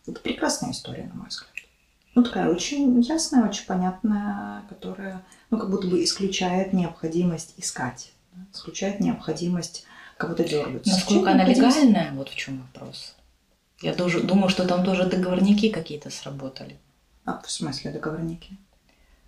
Это 0.07 0.19
прекрасная 0.19 0.71
история, 0.71 1.09
на 1.13 1.15
мой 1.15 1.27
взгляд. 1.27 1.51
Ну, 2.15 2.23
такая 2.23 2.49
очень 2.49 3.01
ясная, 3.01 3.47
очень 3.47 3.65
понятная, 3.65 4.63
которая, 4.69 5.23
ну, 5.49 5.59
как 5.59 5.69
будто 5.69 5.87
бы 5.87 6.03
исключает 6.03 6.71
необходимость 6.71 7.53
искать, 7.57 8.13
да, 8.33 8.41
исключает 8.53 9.01
необходимость 9.01 9.85
кого-то 10.17 10.43
дергать. 10.45 10.85
Насколько 10.85 11.31
она 11.31 11.43
легальная, 11.43 12.13
вот 12.13 12.29
в 12.29 12.35
чем 12.35 12.61
вопрос. 12.61 13.15
Я 13.81 13.93
тоже 13.93 14.21
думаю, 14.21 14.49
что 14.49 14.67
там 14.67 14.85
тоже 14.85 15.05
договорники 15.05 15.69
какие-то 15.69 16.09
сработали. 16.09 16.77
А 17.25 17.41
в 17.41 17.49
смысле 17.51 17.91
договорники? 17.91 18.57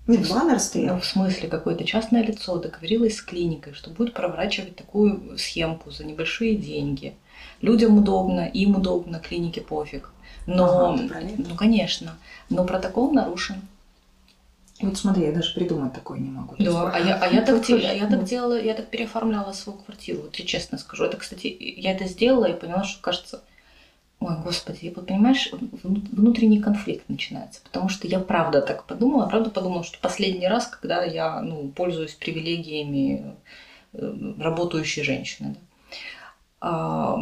Нет, 0.08 0.30
баннер 0.30 0.60
стоял. 0.60 0.96
Ну, 0.96 1.01
в 1.01 1.06
смысле, 1.06 1.50
какое-то 1.50 1.84
частное 1.84 2.24
лицо 2.24 2.58
договорилось 2.58 3.18
с 3.18 3.22
клиникой, 3.22 3.74
что 3.74 3.89
будет 3.89 4.13
проворачивать 4.13 4.75
такую 4.75 5.38
схемку 5.38 5.92
за 5.92 6.06
небольшие 6.06 6.56
деньги. 6.56 7.13
Людям 7.62 7.98
удобно, 7.98 8.48
им 8.48 8.75
удобно, 8.75 9.20
клинике 9.20 9.62
пофиг. 9.62 10.12
Но, 10.46 10.94
ага, 10.94 11.20
ну, 11.38 11.56
конечно, 11.56 12.18
но 12.50 12.63
протокол 12.63 13.12
нарушен. 13.12 13.62
Вот 14.80 14.98
смотри, 14.98 15.25
я 15.25 15.32
даже 15.34 15.54
придумать 15.54 15.94
такое 15.94 16.20
не 16.20 16.30
могу. 16.30 16.56
Да, 16.58 16.89
а 16.89 17.00
я, 17.00 17.16
а 17.16 17.27
я, 17.27 17.42
так, 17.46 17.62
а 17.70 17.74
я 17.74 18.08
так 18.08 18.24
делала, 18.24 18.62
я 18.62 18.74
так 18.75 18.88
переоформляла 18.88 19.51
свою 19.51 19.80
квартиру, 19.80 20.22
вот 20.22 20.36
я 20.38 20.46
честно 20.46 20.77
скажу. 20.77 21.04
Это, 21.04 21.18
кстати, 21.18 21.48
я 21.60 21.92
это 21.92 22.06
сделала 22.06 22.46
и 22.46 22.58
поняла, 22.58 22.86
что, 22.86 23.01
кажется, 23.01 23.42
Ой, 24.20 24.36
господи, 24.44 24.92
вот 24.96 25.08
понимаешь, 25.08 25.50
внутренний 25.52 26.60
конфликт 26.60 27.08
начинается, 27.08 27.62
потому 27.64 27.88
что 27.88 28.08
я 28.08 28.20
правда 28.20 28.62
так 28.62 28.86
подумала, 28.86 29.28
правда 29.28 29.52
подумала, 29.52 29.84
что 29.84 30.00
последний 30.00 30.48
раз, 30.48 30.68
когда 30.68 31.04
я 31.04 31.40
ну, 31.42 31.70
пользуюсь 31.70 32.14
привилегиями 32.14 33.36
э, 33.94 34.34
работающей 34.40 35.04
женщины. 35.04 35.54
Да. 35.54 35.60
А, 36.60 37.18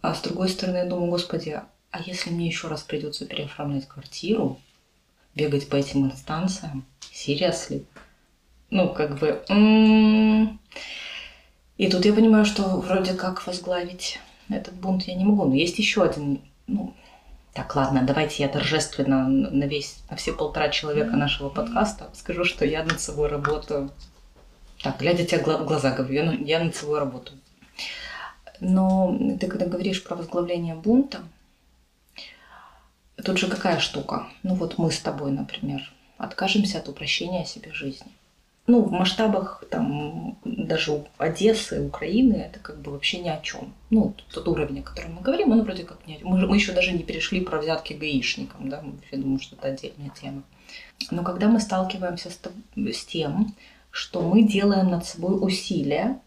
а 0.00 0.14
с 0.14 0.20
другой 0.22 0.48
стороны, 0.48 0.78
я 0.78 0.84
думаю, 0.86 1.10
господи, 1.10 1.60
а 1.90 2.00
если 2.00 2.30
мне 2.30 2.46
еще 2.46 2.68
раз 2.68 2.82
придется 2.82 3.26
переоформлять 3.26 3.86
квартиру, 3.86 4.58
бегать 5.34 5.68
по 5.68 5.76
этим 5.76 6.06
инстанциям, 6.06 6.84
seriously? 7.12 7.84
Ну, 8.70 8.92
как 8.92 9.18
бы... 9.18 9.44
М-м-м. 9.48 10.58
И 11.76 11.88
тут 11.88 12.04
я 12.04 12.12
понимаю, 12.12 12.44
что 12.44 12.62
вроде 12.80 13.14
как 13.14 13.46
возглавить 13.46 14.18
этот 14.48 14.74
бунт 14.74 15.04
я 15.04 15.14
не 15.14 15.24
могу. 15.24 15.44
Но 15.44 15.54
есть 15.54 15.78
еще 15.78 16.02
один, 16.02 16.40
ну, 16.66 16.94
так, 17.52 17.74
ладно, 17.76 18.02
давайте 18.02 18.42
я 18.42 18.48
торжественно 18.48 19.28
на 19.28 19.64
весь, 19.64 20.02
на 20.10 20.16
все 20.16 20.32
полтора 20.32 20.70
человека 20.70 21.16
нашего 21.16 21.48
подкаста 21.48 22.10
скажу, 22.14 22.44
что 22.44 22.64
я 22.64 22.82
над 22.82 23.00
собой 23.00 23.28
работаю. 23.28 23.90
Так, 24.82 24.98
глядя 24.98 25.24
тебе 25.24 25.40
в 25.40 25.64
глаза, 25.66 25.92
говорю, 25.92 26.44
я, 26.44 26.64
над 26.64 26.74
собой 26.74 26.98
работаю. 26.98 27.38
Но 28.60 29.16
ты 29.40 29.46
когда 29.48 29.66
говоришь 29.66 30.02
про 30.02 30.16
возглавление 30.16 30.74
бунта, 30.74 31.20
тут 33.24 33.38
же 33.38 33.48
какая 33.48 33.78
штука? 33.80 34.28
Ну 34.42 34.54
вот 34.54 34.78
мы 34.78 34.90
с 34.90 34.98
тобой, 34.98 35.30
например, 35.30 35.92
откажемся 36.16 36.78
от 36.78 36.88
упрощения 36.88 37.44
себе 37.44 37.72
жизни 37.72 38.10
ну, 38.66 38.82
в 38.82 38.92
масштабах 38.92 39.64
там 39.70 40.38
даже 40.44 41.04
Одессы, 41.18 41.84
Украины 41.84 42.34
это 42.34 42.60
как 42.60 42.80
бы 42.80 42.92
вообще 42.92 43.18
ни 43.18 43.28
о 43.28 43.40
чем. 43.40 43.74
Ну, 43.90 44.14
тот 44.32 44.46
уровень, 44.46 44.80
о 44.80 44.82
котором 44.82 45.14
мы 45.14 45.22
говорим, 45.22 45.50
он 45.50 45.62
вроде 45.62 45.84
как 45.84 46.06
не 46.06 46.20
мы, 46.22 46.46
мы 46.46 46.56
еще 46.56 46.72
даже 46.72 46.92
не 46.92 47.02
перешли 47.02 47.40
про 47.40 47.60
взятки 47.60 47.92
гаишникам, 47.92 48.68
да, 48.68 48.82
я 49.10 49.18
думаю, 49.18 49.40
что 49.40 49.56
это 49.56 49.68
отдельная 49.68 50.10
тема. 50.10 50.42
Но 51.10 51.24
когда 51.24 51.48
мы 51.48 51.58
сталкиваемся 51.60 52.30
с, 52.30 52.38
с 52.76 53.04
тем, 53.04 53.54
что 53.90 54.22
мы 54.22 54.42
делаем 54.42 54.90
над 54.90 55.04
собой 55.04 55.44
усилия 55.44 56.20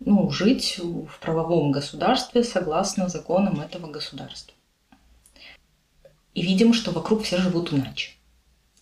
ну, 0.00 0.30
жить 0.30 0.80
в 0.80 1.20
правовом 1.20 1.70
государстве 1.70 2.42
согласно 2.42 3.08
законам 3.08 3.60
этого 3.60 3.90
государства. 3.90 4.54
И 6.34 6.42
видим, 6.42 6.72
что 6.72 6.90
вокруг 6.92 7.22
все 7.22 7.36
живут 7.36 7.72
иначе. 7.72 8.12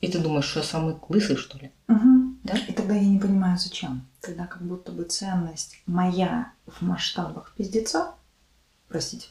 И 0.01 0.09
ты 0.09 0.19
думаешь, 0.19 0.47
что 0.47 0.61
я 0.61 0.65
самый 0.65 0.97
лысый, 1.09 1.37
что 1.37 1.59
ли? 1.59 1.73
Угу. 1.89 2.20
Да? 2.51 2.59
И 2.59 2.73
тогда 2.73 2.95
я 2.95 3.07
не 3.07 3.19
понимаю, 3.19 3.59
зачем. 3.59 4.07
Тогда 4.21 4.47
как 4.47 4.63
будто 4.63 4.93
бы 4.93 5.05
ценность 5.05 5.81
моя 5.87 6.53
в 6.67 6.83
масштабах 6.83 7.53
пиздеца, 7.57 8.15
простите, 8.89 9.29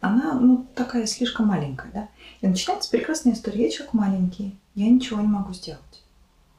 она 0.00 0.34
ну, 0.34 0.66
такая 0.74 1.06
слишком 1.06 1.46
маленькая, 1.46 1.90
да? 1.92 2.08
И 2.40 2.46
начинается 2.46 2.90
прекрасная 2.90 3.32
история. 3.32 3.64
Я 3.64 3.70
человек 3.70 3.94
маленький, 3.94 4.58
я 4.74 4.88
ничего 4.88 5.20
не 5.20 5.26
могу 5.26 5.52
сделать. 5.54 5.80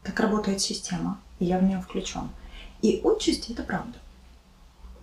Так 0.04 0.20
работает 0.20 0.62
система, 0.62 1.20
и 1.40 1.46
я 1.46 1.60
в 1.60 1.64
нее 1.64 1.82
включен. 1.82 2.30
И 2.82 3.02
отчасти 3.04 3.52
это 3.52 3.64
правда. 3.64 3.98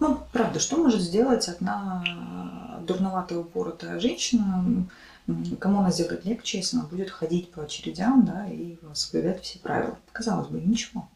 Ну, 0.01 0.21
правда, 0.33 0.59
что 0.59 0.77
может 0.77 1.01
сделать 1.01 1.49
одна 1.49 2.81
дурноватая 2.87 3.39
упоротая 3.39 4.01
женщина, 4.01 4.87
кому 5.59 5.81
она 5.81 5.91
сделает 5.91 6.25
легче, 6.25 6.59
если 6.59 6.77
она 6.77 6.87
будет 6.87 7.11
ходить 7.11 7.51
по 7.51 7.63
очередям, 7.63 8.25
да, 8.25 8.47
и 8.49 8.77
соблюдать 8.93 9.43
все 9.43 9.59
правила. 9.59 9.99
Казалось 10.13 10.49
бы, 10.49 10.61
ничего. 10.61 11.09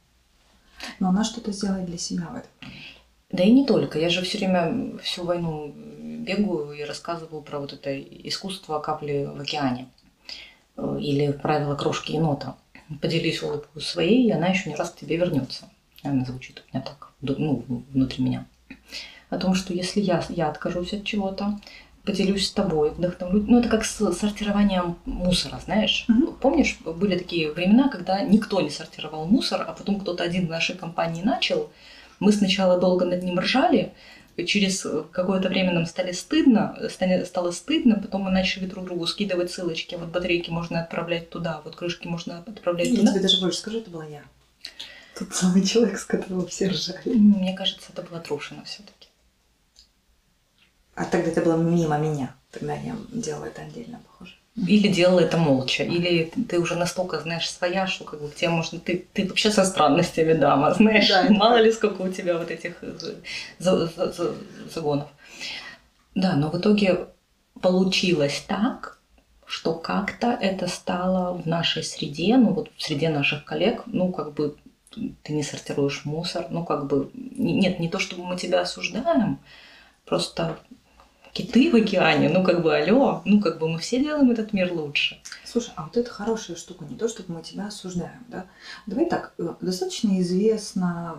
Но 0.98 1.08
она 1.08 1.24
что-то 1.24 1.52
сделает 1.52 1.86
для 1.86 1.98
себя 1.98 2.28
в 2.28 2.36
этом. 2.36 2.50
Да 3.30 3.42
и 3.42 3.50
не 3.50 3.66
только. 3.66 3.98
Я 3.98 4.08
же 4.08 4.22
все 4.22 4.38
время 4.38 4.98
всю 4.98 5.24
войну 5.24 5.74
бегаю 5.74 6.72
и 6.72 6.82
рассказываю 6.82 7.42
про 7.42 7.58
вот 7.58 7.72
это 7.72 8.00
искусство 8.00 8.78
капли 8.78 9.28
в 9.30 9.40
океане. 9.40 9.88
Или 10.76 11.32
правила 11.32 11.74
крошки 11.74 12.12
енота. 12.12 12.56
Поделись 13.02 13.42
улыбкой 13.42 13.82
своей, 13.82 14.26
и 14.26 14.30
она 14.30 14.46
еще 14.46 14.70
не 14.70 14.76
раз 14.76 14.90
к 14.90 14.96
тебе 14.96 15.16
вернется. 15.16 15.68
Она 16.02 16.24
звучит 16.24 16.62
у 16.64 16.76
меня 16.76 16.84
так, 16.86 17.12
ну, 17.20 17.64
внутри 17.92 18.24
меня. 18.24 18.46
О 19.28 19.36
том, 19.36 19.54
что 19.54 19.74
если 19.74 20.00
я, 20.00 20.24
я 20.30 20.48
откажусь 20.48 20.94
от 20.94 21.04
чего-то, 21.04 21.60
поделюсь 22.08 22.46
с 22.46 22.50
тобой, 22.50 22.90
вдохновлю. 22.90 23.44
Ну, 23.46 23.60
это 23.60 23.68
как 23.68 23.84
с 23.84 24.12
сортированием 24.12 24.96
мусора, 25.04 25.60
знаешь. 25.62 26.06
Мгм. 26.08 26.32
Помнишь, 26.40 26.78
были 26.84 27.18
такие 27.18 27.52
времена, 27.52 27.88
когда 27.88 28.22
никто 28.22 28.62
не 28.62 28.70
сортировал 28.70 29.26
мусор, 29.26 29.62
а 29.68 29.72
потом 29.72 30.00
кто-то 30.00 30.24
один 30.24 30.46
в 30.46 30.50
нашей 30.50 30.74
компании 30.74 31.22
начал. 31.22 31.70
Мы 32.18 32.32
сначала 32.32 32.80
долго 32.80 33.04
над 33.04 33.22
ним 33.22 33.38
ржали, 33.38 33.92
через 34.46 34.86
какое-то 35.12 35.48
время 35.50 35.72
нам 35.72 35.84
стали 35.84 36.12
стыдно, 36.12 36.78
стало 37.26 37.50
стыдно, 37.50 37.96
потом 37.96 38.22
мы 38.22 38.30
начали 38.30 38.64
друг 38.66 38.86
другу 38.86 39.06
скидывать 39.06 39.50
ссылочки. 39.50 39.94
Вот 39.96 40.08
батарейки 40.08 40.50
можно 40.50 40.80
отправлять 40.80 41.28
туда, 41.28 41.60
вот 41.64 41.76
крышки 41.76 42.06
можно 42.06 42.38
отправлять 42.38 42.88
Я 42.88 42.96
туда. 42.96 43.12
тебе 43.12 43.20
даже 43.20 43.40
больше 43.40 43.58
скажу, 43.58 43.78
это 43.80 43.90
была 43.90 44.06
я. 44.06 44.22
Тот 45.18 45.34
самый 45.34 45.62
человек, 45.66 45.98
с 45.98 46.04
которого 46.04 46.46
все 46.46 46.68
ржали. 46.68 47.02
Мне 47.04 47.52
кажется, 47.54 47.90
это 47.92 48.02
было 48.02 48.20
Трушина 48.20 48.62
все-таки. 48.64 49.07
А 50.98 51.04
тогда 51.04 51.30
это 51.30 51.42
было 51.42 51.56
мимо 51.56 51.98
меня. 51.98 52.34
Тогда 52.50 52.74
я 52.74 52.96
делала 53.12 53.46
это 53.46 53.62
отдельно, 53.62 54.00
похоже. 54.06 54.34
Или 54.56 54.88
делала 54.88 55.20
это 55.20 55.36
молча, 55.36 55.84
или 55.84 56.32
ты 56.48 56.58
уже 56.58 56.74
настолько 56.74 57.20
знаешь 57.20 57.48
своя, 57.48 57.86
что 57.86 58.04
как 58.04 58.20
бы 58.20 58.28
к 58.28 58.34
тебе 58.34 58.48
можно... 58.50 58.80
Ты, 58.80 59.06
ты 59.12 59.26
вообще 59.28 59.50
со 59.52 59.64
странностями 59.64 60.32
дама, 60.32 60.74
знаешь, 60.78 61.08
Да, 61.08 61.26
мало 61.30 61.60
ли 61.60 61.70
сколько 61.72 62.02
у 62.02 62.08
тебя 62.12 62.36
вот 62.38 62.50
этих 62.50 62.74
за- 63.58 63.88
загонов. 64.74 65.08
Да, 66.14 66.34
но 66.36 66.50
в 66.50 66.58
итоге 66.58 67.06
получилось 67.60 68.44
так, 68.46 68.98
что 69.46 69.74
как-то 69.74 70.28
это 70.28 70.66
стало 70.66 71.34
в 71.34 71.46
нашей 71.46 71.82
среде, 71.82 72.36
ну 72.36 72.52
вот 72.52 72.70
в 72.76 72.82
среде 72.82 73.08
наших 73.08 73.44
коллег, 73.44 73.82
ну 73.86 74.12
как 74.12 74.34
бы 74.34 74.56
ты 75.22 75.32
не 75.32 75.42
сортируешь 75.42 76.04
мусор, 76.04 76.46
ну 76.50 76.64
как 76.64 76.86
бы... 76.86 77.10
не- 77.14 77.54
Нет, 77.54 77.78
не 77.78 77.88
то, 77.88 77.98
чтобы 77.98 78.24
мы 78.24 78.36
тебя 78.36 78.60
осуждаем, 78.62 79.38
просто 80.04 80.58
киты 81.32 81.70
в 81.70 81.74
океане, 81.74 82.28
ну 82.28 82.42
как 82.42 82.62
бы 82.62 82.76
алло, 82.76 83.22
ну 83.24 83.40
как 83.40 83.58
бы 83.58 83.68
мы 83.68 83.78
все 83.78 84.02
делаем 84.02 84.30
этот 84.30 84.52
мир 84.52 84.72
лучше. 84.72 85.20
Слушай, 85.44 85.72
а 85.76 85.84
вот 85.84 85.96
это 85.96 86.10
хорошая 86.10 86.56
штука, 86.56 86.84
не 86.84 86.96
то, 86.96 87.08
чтобы 87.08 87.34
мы 87.34 87.42
тебя 87.42 87.66
осуждаем, 87.66 88.24
да? 88.28 88.46
Давай 88.86 89.06
так, 89.06 89.32
э, 89.38 89.54
достаточно 89.60 90.20
известно, 90.20 91.16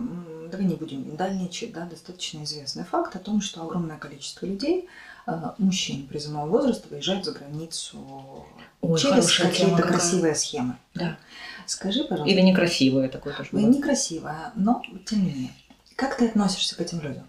давай 0.50 0.66
не 0.66 0.74
будем 0.74 1.06
миндальничать, 1.06 1.72
да, 1.72 1.84
достаточно 1.86 2.44
известный 2.44 2.84
факт 2.84 3.16
о 3.16 3.18
том, 3.18 3.40
что 3.40 3.62
огромное 3.62 3.98
количество 3.98 4.46
людей, 4.46 4.88
э, 5.26 5.32
мужчин 5.58 6.06
призывного 6.06 6.46
возраста, 6.46 6.88
выезжают 6.88 7.24
за 7.24 7.32
границу 7.32 8.44
Ой, 8.80 8.98
через 8.98 9.36
какие-то 9.36 9.82
красивые 9.82 10.34
схемы. 10.34 10.76
Да. 10.94 11.18
Скажи, 11.66 12.04
пожалуйста, 12.04 12.32
Или 12.32 12.40
некрасивое 12.40 13.08
такое 13.08 13.34
тоже 13.34 13.50
некрасивая, 13.52 14.52
но 14.54 14.82
тем 15.06 15.24
не 15.24 15.30
менее, 15.30 15.50
как 15.96 16.16
ты 16.16 16.28
относишься 16.28 16.76
к 16.76 16.80
этим 16.80 17.00
людям? 17.00 17.28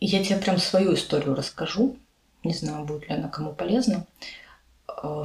Я 0.00 0.24
тебе 0.24 0.38
прям 0.38 0.58
свою 0.58 0.94
историю 0.94 1.34
расскажу. 1.34 1.96
Не 2.42 2.54
знаю, 2.54 2.84
будет 2.86 3.08
ли 3.08 3.14
она 3.14 3.28
кому 3.28 3.52
полезна. 3.52 4.06
Э, 4.88 5.24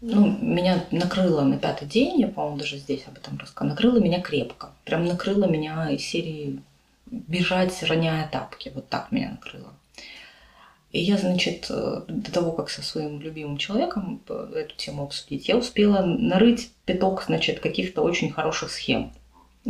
Ну, 0.00 0.38
меня 0.40 0.84
накрыло 0.92 1.42
на 1.42 1.58
пятый 1.58 1.88
день, 1.88 2.20
я, 2.20 2.28
по-моему, 2.28 2.58
даже 2.58 2.78
здесь 2.78 3.04
об 3.08 3.16
этом 3.18 3.36
рассказывала, 3.38 3.74
накрыло 3.74 3.98
меня 3.98 4.20
крепко. 4.20 4.70
Прям 4.84 5.04
накрыло 5.06 5.46
меня 5.46 5.90
из 5.90 6.02
серии 6.04 6.62
бежать, 7.06 7.82
роняя 7.82 8.28
тапки. 8.28 8.70
Вот 8.74 8.88
так 8.88 9.10
меня 9.10 9.30
накрыло. 9.30 9.72
И 10.92 11.00
я, 11.00 11.18
значит, 11.18 11.66
э, 11.70 12.02
до 12.08 12.32
того, 12.32 12.52
как 12.52 12.70
со 12.70 12.82
своим 12.82 13.20
любимым 13.20 13.58
человеком 13.58 14.22
э, 14.28 14.52
эту 14.54 14.76
тему 14.76 15.02
обсудить, 15.02 15.48
я 15.48 15.56
успела 15.56 16.02
нарыть 16.04 16.70
пяток, 16.86 17.24
значит, 17.26 17.60
каких-то 17.60 18.02
очень 18.02 18.30
хороших 18.32 18.70
схем. 18.70 19.12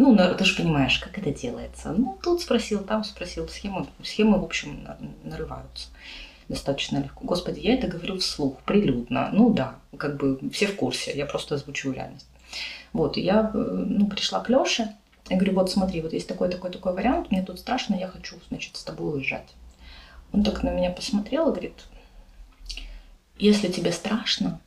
Ну, 0.01 0.17
ты 0.17 0.45
же 0.45 0.55
понимаешь, 0.55 1.01
как 1.01 1.19
это 1.19 1.33
делается. 1.33 1.91
Ну, 1.91 2.17
тут 2.23 2.41
спросил, 2.41 2.85
там 2.85 3.03
спросил, 3.03 3.49
схемы, 3.49 3.85
схемы, 4.05 4.39
в 4.39 4.45
общем, 4.45 4.85
на- 4.85 4.97
нарываются 5.25 5.89
достаточно 6.49 6.99
легко. 6.99 7.25
Господи, 7.25 7.59
я 7.59 7.75
это 7.75 7.89
говорю 7.89 8.19
вслух, 8.19 8.59
прилюдно. 8.63 9.31
Ну 9.33 9.53
да, 9.53 9.75
как 9.97 10.17
бы 10.17 10.39
все 10.51 10.69
в 10.69 10.77
курсе, 10.77 11.17
я 11.17 11.27
просто 11.27 11.57
озвучиваю 11.57 11.97
реальность. 11.97 12.29
Вот, 12.93 13.17
я 13.17 13.51
э, 13.53 13.59
ну, 13.59 14.07
пришла 14.07 14.39
к 14.39 14.49
Лёше, 14.49 14.95
я 15.29 15.37
говорю, 15.37 15.55
вот 15.55 15.69
смотри, 15.69 16.01
вот 16.01 16.13
есть 16.13 16.29
такой, 16.29 16.49
такой, 16.49 16.71
такой 16.71 16.95
вариант, 16.95 17.33
мне 17.33 17.43
тут 17.43 17.59
страшно, 17.59 17.97
я 17.97 18.07
хочу, 18.07 18.37
значит, 18.49 18.77
с 18.77 18.85
тобой 18.85 19.17
уезжать. 19.17 19.53
Он 20.33 20.45
так 20.45 20.63
на 20.63 20.71
меня 20.71 20.91
посмотрел 20.91 21.49
и 21.49 21.51
говорит, 21.51 21.85
если 23.37 23.67
тебе 23.67 23.91
страшно, 23.91 24.61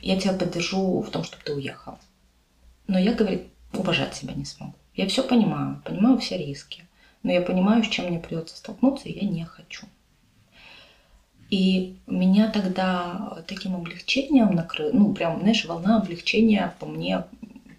я 0.00 0.18
тебя 0.18 0.32
поддержу 0.32 1.02
в 1.02 1.10
том, 1.10 1.22
чтобы 1.22 1.42
ты 1.44 1.54
уехал. 1.54 1.98
Но 2.88 2.98
я, 2.98 3.12
говорит, 3.12 3.51
уважать 3.74 4.14
себя 4.14 4.34
не 4.34 4.44
смогу. 4.44 4.74
Я 4.94 5.06
все 5.08 5.22
понимаю, 5.22 5.80
понимаю 5.84 6.18
все 6.18 6.36
риски, 6.36 6.84
но 7.22 7.32
я 7.32 7.40
понимаю, 7.40 7.82
с 7.82 7.88
чем 7.88 8.06
мне 8.06 8.18
придется 8.18 8.56
столкнуться, 8.56 9.08
и 9.08 9.18
я 9.18 9.28
не 9.28 9.44
хочу. 9.44 9.86
И 11.50 11.96
меня 12.06 12.50
тогда 12.50 13.42
таким 13.46 13.76
облегчением 13.76 14.54
накрыло, 14.54 14.90
ну, 14.92 15.12
прям, 15.12 15.40
знаешь, 15.40 15.64
волна 15.66 15.98
облегчения 15.98 16.74
по 16.80 16.86
мне 16.86 17.24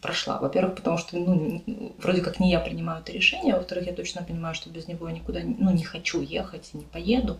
прошла. 0.01 0.37
Во-первых, 0.39 0.75
потому 0.75 0.97
что, 0.97 1.17
ну, 1.17 1.63
вроде 1.97 2.21
как 2.21 2.39
не 2.39 2.51
я 2.51 2.59
принимаю 2.59 3.01
это 3.01 3.11
решение, 3.11 3.55
во-вторых, 3.55 3.87
я 3.87 3.93
точно 3.93 4.21
понимаю, 4.21 4.53
что 4.53 4.69
без 4.69 4.87
него 4.87 5.07
я 5.07 5.15
никуда, 5.15 5.39
ну, 5.43 5.71
не 5.71 5.83
хочу 5.83 6.21
ехать, 6.21 6.73
не 6.73 6.83
поеду. 6.83 7.39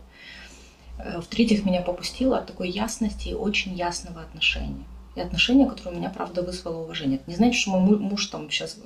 Э, 0.98 1.20
В-третьих, 1.20 1.66
меня 1.66 1.82
попустило 1.82 2.38
от 2.38 2.48
такой 2.48 2.70
ясности 2.70 3.30
и 3.30 3.34
очень 3.34 3.76
ясного 3.76 4.22
отношения. 4.22 4.86
И 5.16 5.22
отношения, 5.22 5.68
которое 5.68 5.92
у 5.92 5.98
меня, 5.98 6.10
правда, 6.10 6.42
вызвало 6.42 6.84
уважение. 6.84 7.18
Это 7.18 7.30
не 7.30 7.36
значит, 7.36 7.62
что 7.62 7.72
мой 7.72 7.82
му- 7.82 8.04
муж 8.04 8.26
там 8.28 8.50
сейчас 8.50 8.78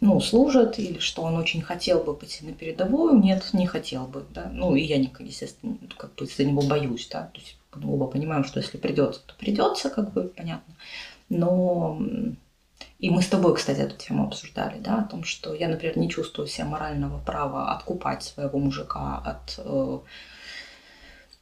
ну, 0.00 0.20
служит, 0.20 0.78
или 0.78 0.98
что 0.98 1.22
он 1.22 1.36
очень 1.36 1.62
хотел 1.62 2.02
бы 2.02 2.14
пойти 2.14 2.44
на 2.44 2.52
передовую. 2.52 3.18
Нет, 3.20 3.48
не 3.52 3.66
хотел 3.66 4.06
бы, 4.06 4.24
да. 4.34 4.50
Ну, 4.52 4.74
и 4.74 4.82
я, 4.82 4.96
естественно, 4.96 5.76
как 5.96 6.14
бы 6.14 6.26
за 6.26 6.44
него 6.44 6.62
боюсь, 6.62 7.08
да. 7.10 7.30
То 7.32 7.40
есть 7.40 7.56
мы 7.74 7.94
оба 7.94 8.06
понимаем, 8.06 8.44
что 8.44 8.60
если 8.60 8.76
придется, 8.76 9.20
то 9.26 9.34
придется, 9.34 9.90
как 9.90 10.12
бы, 10.12 10.24
понятно. 10.24 10.74
Но 11.30 11.98
и 12.98 13.10
мы 13.10 13.22
с 13.22 13.28
тобой, 13.28 13.54
кстати, 13.54 13.80
эту 13.80 13.96
тему 13.96 14.24
обсуждали, 14.24 14.78
да, 14.78 14.98
о 14.98 15.04
том, 15.04 15.24
что 15.24 15.54
я, 15.54 15.68
например, 15.68 15.98
не 15.98 16.08
чувствую 16.08 16.48
себя 16.48 16.66
морального 16.66 17.18
права 17.18 17.72
откупать 17.72 18.22
своего 18.22 18.58
мужика 18.58 19.18
от 19.24 19.58
э, 19.58 19.98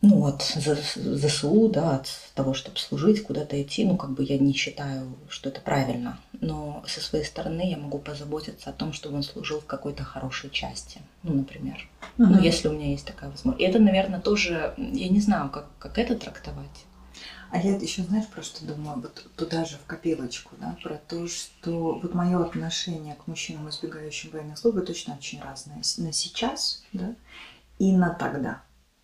ну, 0.03 0.27
от 0.27 0.43
ЗСУ, 0.43 1.69
да, 1.69 1.97
от 1.97 2.09
того, 2.35 2.55
чтобы 2.55 2.77
служить, 2.79 3.23
куда-то 3.23 3.61
идти, 3.63 3.85
ну, 3.85 3.97
как 3.97 4.11
бы 4.11 4.25
я 4.25 4.37
не 4.37 4.53
считаю, 4.53 5.15
что 5.29 5.49
это 5.49 5.61
правильно. 5.61 6.19
Но 6.41 6.83
со 6.89 7.01
своей 7.01 7.25
стороны 7.25 7.71
я 7.71 7.77
могу 7.77 7.99
позаботиться 7.99 8.71
о 8.71 8.73
том, 8.73 8.93
чтобы 8.93 9.17
он 9.17 9.23
служил 9.23 9.61
в 9.61 9.67
какой-то 9.67 10.03
хорошей 10.03 10.51
части, 10.51 11.01
ну, 11.23 11.35
например. 11.35 11.89
Ну, 12.19 12.35
Мгм. 12.35 12.43
если 12.43 12.69
у 12.69 12.73
меня 12.73 12.91
есть 12.91 13.07
такая 13.07 13.31
возможность. 13.31 13.63
И 13.63 13.65
это, 13.65 13.79
наверное, 13.79 14.21
тоже, 14.21 14.75
я 14.77 15.09
не 15.09 15.21
знаю, 15.21 15.51
как, 15.51 15.67
как 15.79 15.99
это 15.99 16.17
трактовать. 16.17 16.85
А 17.51 17.59
я 17.59 17.77
еще, 17.77 18.03
знаешь, 18.03 18.27
про 18.27 18.43
что 18.43 18.65
думаю? 18.65 19.01
Вот 19.01 19.25
туда 19.37 19.65
же 19.65 19.77
в 19.77 19.87
копилочку, 19.87 20.57
да, 20.59 20.77
про 20.83 20.97
то, 20.97 21.29
что 21.29 22.01
вот 22.03 22.15
мое 22.15 22.43
отношение 22.43 23.15
к 23.15 23.27
мужчинам, 23.29 23.69
избегающим 23.69 24.31
военной 24.31 24.57
службы, 24.57 24.81
точно 24.81 25.15
очень 25.15 25.41
разное. 25.41 25.83
На 25.99 26.13
сейчас, 26.13 26.83
да, 26.93 27.15
и 27.79 27.93
на 27.93 28.11
тогда. 28.11 28.63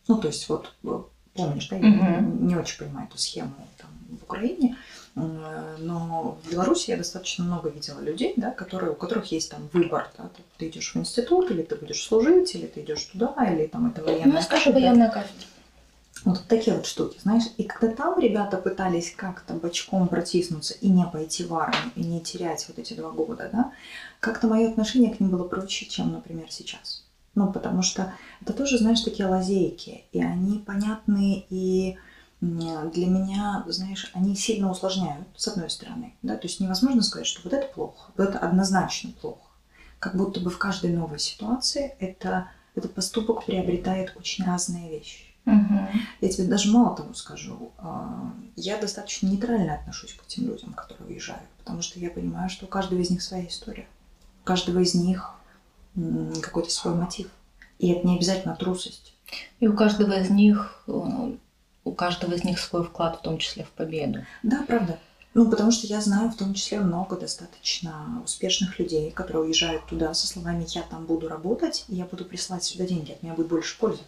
Ну, 0.09 0.17
то 0.17 0.29
есть 0.29 0.49
вот 0.49 0.73
э, 0.85 1.03
помнишь, 1.35 1.69
да, 1.69 1.77
я 1.77 1.87
Мгм. 1.87 2.47
не 2.49 2.57
очень 2.57 2.79
понимаю 2.79 3.07
эту 3.09 3.19
схему 3.19 3.53
там, 3.77 3.91
в 4.19 4.23
Украине, 4.25 4.77
э, 5.17 5.77
но 5.79 6.39
в 6.45 6.51
Беларуси 6.51 6.91
я 6.91 6.97
достаточно 6.97 7.45
много 7.45 7.69
видела 7.69 8.01
людей, 8.01 8.33
да, 8.37 8.51
которые, 8.51 8.93
у 8.93 8.95
которых 8.95 9.31
есть 9.33 9.51
там 9.51 9.69
выбор. 9.73 10.11
Да, 10.17 10.25
ты, 10.35 10.43
ты 10.57 10.69
идешь 10.69 10.95
в 10.95 10.99
институт, 10.99 11.51
или 11.51 11.63
ты 11.63 11.77
будешь 11.77 12.03
служить, 12.03 12.55
или 12.55 12.67
ты 12.67 12.81
идешь 12.81 13.05
туда, 13.05 13.35
или 13.53 13.67
там 13.67 13.87
это 13.91 14.03
военная 14.03 14.37
Ну, 14.37 14.43
скажи, 14.43 14.65
кафедра. 14.65 14.81
военная 14.81 15.11
кафедра. 15.11 15.47
Вот 16.25 16.43
такие 16.49 16.75
вот 16.75 16.85
штуки, 16.87 17.17
знаешь. 17.23 17.45
И 17.59 17.63
когда 17.65 17.95
там 17.95 18.19
ребята 18.19 18.57
пытались 18.57 19.15
как-то 19.15 19.55
бочком 19.55 20.09
протиснуться 20.09 20.75
и 20.75 20.89
не 20.89 21.05
пойти 21.05 21.45
в 21.45 21.55
армию, 21.55 21.93
и 21.95 22.01
не 22.03 22.21
терять 22.21 22.65
вот 22.69 22.79
эти 22.79 22.95
два 22.95 23.11
года, 23.11 23.49
да, 23.53 23.73
как-то 24.19 24.49
мое 24.49 24.69
отношение 24.69 25.15
к 25.15 25.21
ним 25.21 25.31
было 25.31 25.45
проще, 25.47 25.87
чем, 25.87 26.13
например, 26.13 26.47
сейчас. 26.51 27.05
Ну, 27.39 27.53
потому 27.53 27.83
что 27.83 28.13
это 28.41 28.53
тоже, 28.53 28.79
знаешь, 28.79 29.01
такие 29.01 29.29
лазейки, 29.29 30.05
и 30.11 30.21
они 30.21 30.59
понятные, 30.59 31.45
и 31.51 31.97
для 32.41 33.07
меня, 33.07 33.65
знаешь, 33.69 34.11
они 34.13 34.35
сильно 34.35 34.69
усложняют, 34.69 35.25
с 35.37 35.47
одной 35.47 35.71
стороны, 35.71 36.15
да, 36.23 36.35
то 36.35 36.49
есть 36.49 36.59
невозможно 36.59 37.01
сказать, 37.03 37.29
что 37.29 37.41
вот 37.45 37.53
это 37.53 37.67
плохо, 37.73 38.11
вот 38.17 38.29
это 38.29 38.41
однозначно 38.41 39.13
плохо. 39.21 39.47
Как 40.01 40.17
будто 40.17 40.41
бы 40.41 40.51
в 40.51 40.59
каждой 40.59 40.91
новой 40.93 41.21
ситуации 41.21 41.95
это, 42.01 42.49
этот 42.75 42.95
поступок 42.95 43.45
приобретает 43.47 44.17
очень 44.17 44.45
разные 44.45 44.91
вещи. 44.91 45.25
Мгм. 45.45 45.89
Я 46.21 46.29
тебе 46.29 46.49
даже 46.49 46.73
мало 46.73 46.97
того 46.97 47.15
скажу. 47.15 47.73
а, 47.79 48.33
Я 48.57 48.81
достаточно 48.81 49.29
нейтрально 49.29 49.75
отношусь 49.77 50.13
к 50.13 50.27
тем 50.27 50.47
людям, 50.47 50.73
которые 50.73 51.15
уезжают, 51.15 51.49
потому 51.59 51.83
что 51.83 52.01
я 52.01 52.11
понимаю, 52.11 52.51
что 52.51 52.67
у 52.67 52.69
каждого 52.69 53.01
из 53.01 53.11
них 53.11 53.23
своя 53.23 53.47
история. 53.47 53.87
У 54.43 54.45
каждого 54.45 54.81
из 54.81 54.95
них 54.95 55.38
какой-то 56.41 56.71
свой 56.71 56.95
мотив. 56.95 57.29
И 57.79 57.91
это 57.91 58.07
не 58.07 58.17
обязательно 58.17 58.57
трусость. 58.57 59.15
И 59.61 59.69
у 59.69 59.75
каждого 59.75 60.13
из 60.13 60.31
них, 60.31 60.83
э, 60.87 61.33
у 61.85 61.93
каждого 61.93 62.35
из 62.35 62.45
них 62.45 62.59
свой 62.59 62.85
вклад, 62.85 63.19
в 63.19 63.23
том 63.23 63.39
числе 63.39 63.65
в 63.65 63.71
победу. 63.71 64.25
Да, 64.43 64.65
правда. 64.67 64.99
Ну, 65.35 65.49
потому 65.51 65.71
что 65.71 65.87
я 65.87 66.01
знаю 66.01 66.31
в 66.31 66.37
том 66.37 66.55
числе 66.55 66.81
много 66.81 67.17
достаточно 67.17 68.23
успешных 68.25 68.79
людей, 68.79 69.11
которые 69.11 69.45
уезжают 69.45 69.87
туда 69.87 70.15
со 70.15 70.27
словами 70.27 70.65
«я 70.69 70.83
там 70.83 71.05
буду 71.05 71.29
работать, 71.29 71.85
я 71.89 72.07
буду 72.07 72.25
присылать 72.25 72.65
сюда 72.65 72.87
деньги, 72.87 73.13
от 73.13 73.23
меня 73.23 73.35
будет 73.35 73.49
больше 73.49 73.79
пользы». 73.79 74.03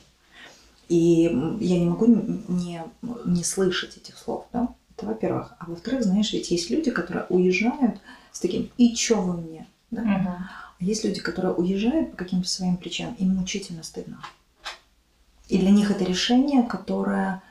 И 0.89 1.23
я 1.61 1.79
не 1.79 1.87
могу 1.87 2.07
не, 2.07 2.83
не 3.25 3.45
слышать 3.45 3.97
этих 3.97 4.19
слов, 4.19 4.47
да? 4.53 4.75
Это 4.97 5.07
во-первых. 5.07 5.55
А 5.61 5.67
во-вторых, 5.67 6.03
знаешь, 6.03 6.33
ведь 6.33 6.51
есть 6.51 6.69
люди, 6.69 6.91
которые 6.91 7.27
уезжают 7.29 8.01
с 8.33 8.41
таким 8.41 8.71
«и 8.77 8.95
чё 8.95 9.21
вы 9.21 9.35
мне?», 9.35 9.69
да? 9.91 10.03
Мгм. 10.03 10.49
Есть 10.81 11.05
люди, 11.05 11.21
которые 11.21 11.53
уезжают 11.55 12.13
по 12.13 12.17
каким-то 12.17 12.49
своим 12.49 12.79
причинам, 12.79 13.15
им 13.15 13.37
мучительно 13.37 13.83
стыдно. 13.83 14.23
И 15.49 15.59
для 15.59 15.71
них 15.71 15.91
это 15.91 16.05
решение, 16.05 16.63
которое, 16.63 17.43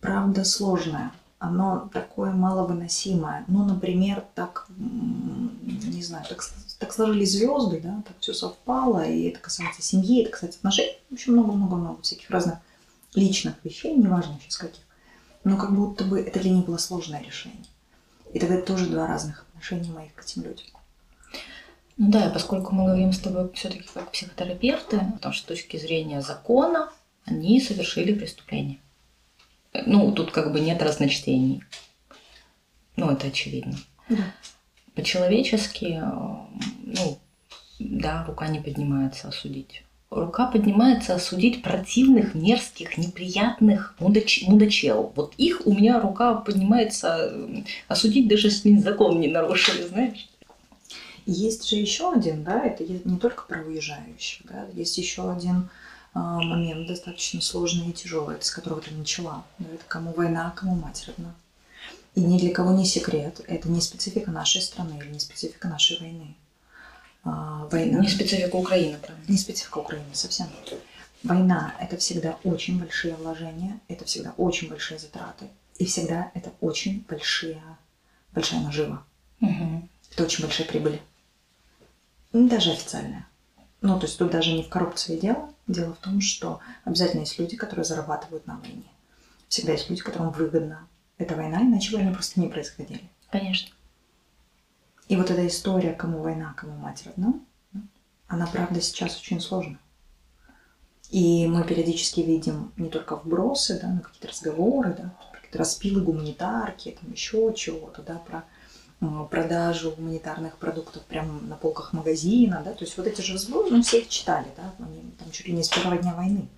правда, 0.00 0.44
сложное. 0.44 1.10
Оно 1.38 1.88
такое 1.92 2.32
маловыносимое. 2.32 3.44
Ну, 3.48 3.64
например, 3.64 4.24
так, 4.34 4.66
не 4.76 6.02
знаю, 6.02 6.26
так, 6.28 6.44
так 6.78 6.92
сложились 6.92 7.32
звезды, 7.32 7.80
да, 7.80 8.02
так 8.06 8.16
все 8.20 8.34
совпало, 8.34 9.04
и 9.04 9.28
это 9.28 9.38
касается 9.38 9.82
семьи, 9.82 10.22
это 10.22 10.32
касается 10.32 10.58
отношений, 10.58 10.98
в 11.10 11.14
общем, 11.14 11.32
много-много-много 11.32 12.02
всяких 12.02 12.28
разных 12.30 12.58
личных 13.14 13.54
вещей, 13.64 13.94
неважно 13.94 14.38
сейчас 14.42 14.56
каких. 14.56 14.82
Но 15.44 15.56
как 15.56 15.74
будто 15.74 16.04
бы 16.04 16.20
это 16.20 16.40
для 16.40 16.50
них 16.50 16.66
было 16.66 16.78
сложное 16.78 17.22
решение. 17.22 17.64
И 18.32 18.38
тогда 18.38 18.56
это 18.56 18.66
тоже 18.66 18.86
два 18.86 19.06
разных 19.06 19.46
отношения 19.48 19.90
моих 19.92 20.14
к 20.14 20.22
этим 20.22 20.42
людям. 20.42 20.66
Ну 21.96 22.10
да, 22.10 22.28
поскольку 22.30 22.74
мы 22.74 22.86
говорим 22.86 23.12
с 23.12 23.18
тобой 23.18 23.50
все-таки 23.54 23.84
как 23.92 24.10
психотерапевты, 24.10 25.00
потому 25.14 25.32
что 25.32 25.44
с 25.44 25.48
точки 25.48 25.76
зрения 25.76 26.20
закона 26.20 26.90
они 27.24 27.60
совершили 27.60 28.12
преступление. 28.12 28.78
Ну, 29.86 30.12
тут 30.12 30.30
как 30.30 30.52
бы 30.52 30.60
нет 30.60 30.82
разночтений. 30.82 31.62
Ну, 32.96 33.10
это 33.10 33.28
очевидно. 33.28 33.76
Да. 34.08 34.24
По-человечески, 34.94 36.00
э, 36.00 36.54
ну, 36.84 37.18
да, 37.78 38.24
рука 38.26 38.46
не 38.48 38.60
поднимается 38.60 39.28
осудить. 39.28 39.82
Рука 40.10 40.46
поднимается 40.46 41.16
осудить 41.16 41.62
противных, 41.62 42.36
мерзких, 42.36 42.96
неприятных 42.98 43.96
мудач, 43.98 44.44
мудачел. 44.46 45.12
Вот 45.16 45.34
их 45.36 45.62
у 45.64 45.74
меня 45.74 46.00
рука 46.00 46.34
поднимается 46.34 47.30
э, 47.32 47.62
осудить, 47.88 48.28
даже 48.28 48.48
если 48.48 48.76
закон 48.76 49.20
не 49.20 49.26
нарушили, 49.26 49.82
знаешь. 49.82 50.28
Есть 51.26 51.68
же 51.68 51.76
еще 51.76 52.12
один, 52.12 52.44
да, 52.44 52.64
это 52.64 52.84
не 52.84 53.18
только 53.18 53.44
про 53.44 53.60
уезжающих, 53.60 54.44
да, 54.46 54.66
есть 54.74 54.98
еще 54.98 55.30
один 55.32 55.70
а, 56.12 56.40
момент 56.40 56.86
достаточно 56.86 57.40
сложный 57.40 57.88
и 57.88 57.92
тяжелый, 57.92 58.36
это 58.36 58.44
с 58.44 58.50
которого 58.50 58.80
ты 58.80 58.92
начала. 58.92 59.44
Да, 59.58 59.68
это 59.72 59.84
кому 59.88 60.12
война, 60.12 60.48
а 60.48 60.58
кому 60.58 60.74
мать 60.74 61.04
родна. 61.06 61.34
И 62.14 62.20
ни 62.20 62.38
для 62.38 62.52
кого 62.52 62.72
не 62.72 62.84
секрет, 62.84 63.40
это 63.48 63.68
не 63.68 63.80
специфика 63.80 64.30
нашей 64.30 64.62
страны 64.62 64.98
или 64.98 65.08
не 65.08 65.18
специфика 65.18 65.66
нашей 65.66 65.98
войны. 65.98 66.36
А, 67.24 67.66
война 67.70 68.00
Не 68.00 68.08
специфика 68.08 68.54
Украины, 68.56 68.98
правильно. 68.98 69.24
не 69.26 69.38
специфика 69.38 69.78
Украины 69.78 70.06
совсем. 70.12 70.46
Война– 71.22 71.74
это 71.80 71.96
всегда 71.96 72.38
очень 72.44 72.78
большие 72.78 73.14
вложения, 73.14 73.80
это 73.88 74.04
всегда 74.04 74.34
очень 74.36 74.68
большие 74.68 74.98
затраты, 74.98 75.46
и 75.78 75.86
всегда 75.86 76.30
это 76.34 76.52
очень 76.60 77.02
большие, 77.08 77.62
большая 78.32 78.60
нажива. 78.60 79.02
Мгм. 79.40 79.88
Это 80.12 80.24
очень 80.24 80.44
большая 80.44 80.68
прибыль. 80.68 81.00
Ну, 82.34 82.48
Даже 82.48 82.72
официальная. 82.72 83.28
Ну, 83.80 83.96
то 83.96 84.06
есть 84.06 84.18
тут 84.18 84.32
даже 84.32 84.52
не 84.52 84.64
в 84.64 84.68
коррупции 84.68 85.16
дело. 85.16 85.54
Дело 85.68 85.94
в 85.94 85.98
том, 85.98 86.20
что 86.20 86.58
обязательно 86.84 87.20
есть 87.20 87.38
люди, 87.38 87.56
которые 87.56 87.84
зарабатывают 87.84 88.46
на 88.48 88.58
войне. 88.58 88.90
Всегда 89.48 89.72
есть 89.72 89.88
люди, 89.88 90.02
которым 90.02 90.32
выгодна 90.32 90.88
эта 91.16 91.36
война, 91.36 91.62
иначе 91.62 91.92
бы 91.92 92.02
они 92.02 92.12
просто 92.12 92.40
не 92.40 92.48
происходили. 92.48 93.08
Конечно. 93.30 93.72
И 95.06 95.14
вот 95.14 95.30
эта 95.30 95.46
история, 95.46 95.92
кому 95.92 96.22
война, 96.22 96.54
кому 96.56 96.76
мать 96.76 97.04
родна, 97.06 97.34
она, 98.26 98.46
правда, 98.48 98.80
сейчас 98.80 99.16
очень 99.16 99.40
сложна. 99.40 99.78
И 101.10 101.46
мы 101.46 101.62
периодически 101.62 102.20
видим 102.20 102.72
не 102.76 102.88
только 102.88 103.14
вбросы, 103.14 103.78
да, 103.80 103.90
на 103.90 104.00
какие-то 104.00 104.26
разговоры, 104.26 104.92
да, 104.98 105.14
какие-то 105.32 105.58
распилы 105.58 106.02
гуманитарки, 106.02 106.98
там 107.00 107.12
еще 107.12 107.54
чего-то, 107.54 108.02
да, 108.02 108.16
про 108.16 108.44
продажу 109.30 109.90
гуманитарных 109.92 110.56
продуктов 110.56 111.02
прямо 111.04 111.40
на 111.40 111.56
полках 111.56 111.92
магазина, 111.92 112.62
да, 112.64 112.72
то 112.72 112.84
есть 112.84 112.96
вот 112.96 113.06
эти 113.06 113.20
же 113.20 113.34
разборы, 113.34 113.70
ну, 113.70 113.82
все 113.82 114.00
их 114.00 114.08
читали, 114.08 114.46
да, 114.56 114.72
они 114.78 115.02
там 115.18 115.30
чуть 115.30 115.46
ли 115.46 115.52
не 115.52 115.62
с 115.62 115.68
первого 115.68 115.98
дня 115.98 116.14
войны 116.14 116.48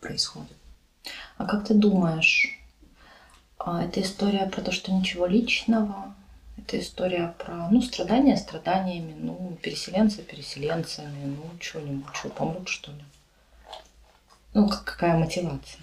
происходят. 0.00 0.56
А 1.36 1.46
как 1.46 1.66
ты 1.66 1.74
думаешь, 1.74 2.58
а, 3.58 3.82
это 3.82 4.00
история 4.00 4.46
про 4.46 4.62
то, 4.62 4.72
что 4.72 4.92
ничего 4.92 5.26
личного? 5.26 6.14
Это 6.56 6.80
история 6.80 7.34
про, 7.38 7.68
ну, 7.70 7.82
страдания 7.82 8.36
страданиями, 8.36 9.14
ну, 9.18 9.58
переселенцы 9.62 10.22
переселенцами, 10.22 11.36
ну, 11.36 11.50
что-нибудь, 11.60 12.14
что, 12.14 12.28
помрут, 12.30 12.68
что 12.68 12.92
ли? 12.92 13.04
Ну, 14.54 14.68
как- 14.68 14.84
какая 14.84 15.18
мотивация? 15.18 15.82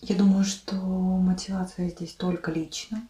Я 0.00 0.14
думаю, 0.14 0.44
что 0.44 0.74
мотивация 0.76 1.88
здесь 1.88 2.12
только 2.12 2.52
лично. 2.52 3.02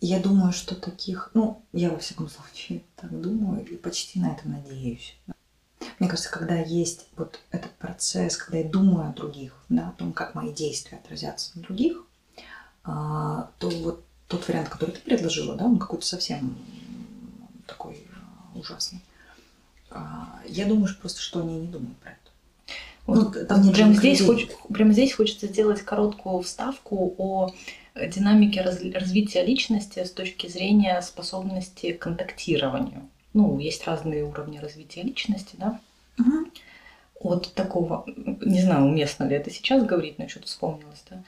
Я 0.00 0.18
думаю, 0.18 0.52
что 0.52 0.74
таких, 0.74 1.30
ну, 1.34 1.62
я 1.72 1.90
во 1.90 1.98
всяком 1.98 2.28
случае 2.28 2.82
так 2.96 3.10
думаю 3.20 3.64
и 3.66 3.76
почти 3.76 4.18
на 4.18 4.32
это 4.32 4.48
надеюсь. 4.48 5.14
Мне 5.98 6.08
кажется, 6.08 6.30
когда 6.30 6.56
есть 6.58 7.06
вот 7.16 7.40
этот 7.50 7.72
процесс, 7.72 8.36
когда 8.36 8.58
я 8.58 8.64
думаю 8.68 9.10
о 9.10 9.12
других, 9.12 9.52
да, 9.68 9.88
о 9.88 9.92
том, 9.92 10.12
как 10.12 10.34
мои 10.34 10.52
действия 10.52 10.98
отразятся 10.98 11.50
на 11.56 11.62
других, 11.62 12.02
а, 12.84 13.50
то 13.58 13.68
вот 13.68 14.04
тот 14.26 14.46
вариант, 14.48 14.70
который 14.70 14.92
ты 14.92 15.00
предложила, 15.00 15.54
да, 15.54 15.64
он 15.66 15.78
какой-то 15.78 16.06
совсем 16.06 16.56
такой 17.66 18.02
ужасный. 18.54 19.00
А, 19.90 20.40
Я 20.46 20.66
думаю 20.66 20.86
что 20.86 21.00
просто, 21.00 21.20
что 21.20 21.40
они 21.40 21.58
не 21.60 21.66
думают 21.66 21.98
про 21.98 22.12
это. 22.12 22.20
Вот 23.06 23.34
Ну, 23.36 23.46
там 23.46 23.70
прямо, 23.72 23.92
здесь 23.94 24.22
хоч- 24.24 24.48
прямо 24.72 24.92
здесь 24.92 25.12
хочется 25.12 25.46
сделать 25.48 25.82
короткую 25.82 26.42
вставку 26.42 27.14
о 27.18 27.52
динамике 27.94 28.62
раз- 28.62 28.82
развития 28.94 29.44
личности 29.44 30.02
с 30.04 30.10
точки 30.10 30.46
зрения 30.46 31.00
способности 31.02 31.92
к 31.92 32.00
контактированию. 32.00 33.08
Ну, 33.32 33.58
есть 33.58 33.86
разные 33.86 34.24
уровни 34.24 34.58
развития 34.58 35.02
личности, 35.02 35.56
да? 35.58 35.80
Мгм. 36.18 36.50
от 37.22 37.52
такого, 37.54 38.04
не 38.06 38.62
знаю, 38.62 38.86
уместно 38.86 39.24
ли 39.24 39.36
это 39.36 39.50
сейчас 39.50 39.84
говорить, 39.84 40.18
но 40.18 40.26
что-то 40.26 40.46
вспомнилось, 40.46 41.04
да, 41.10 41.22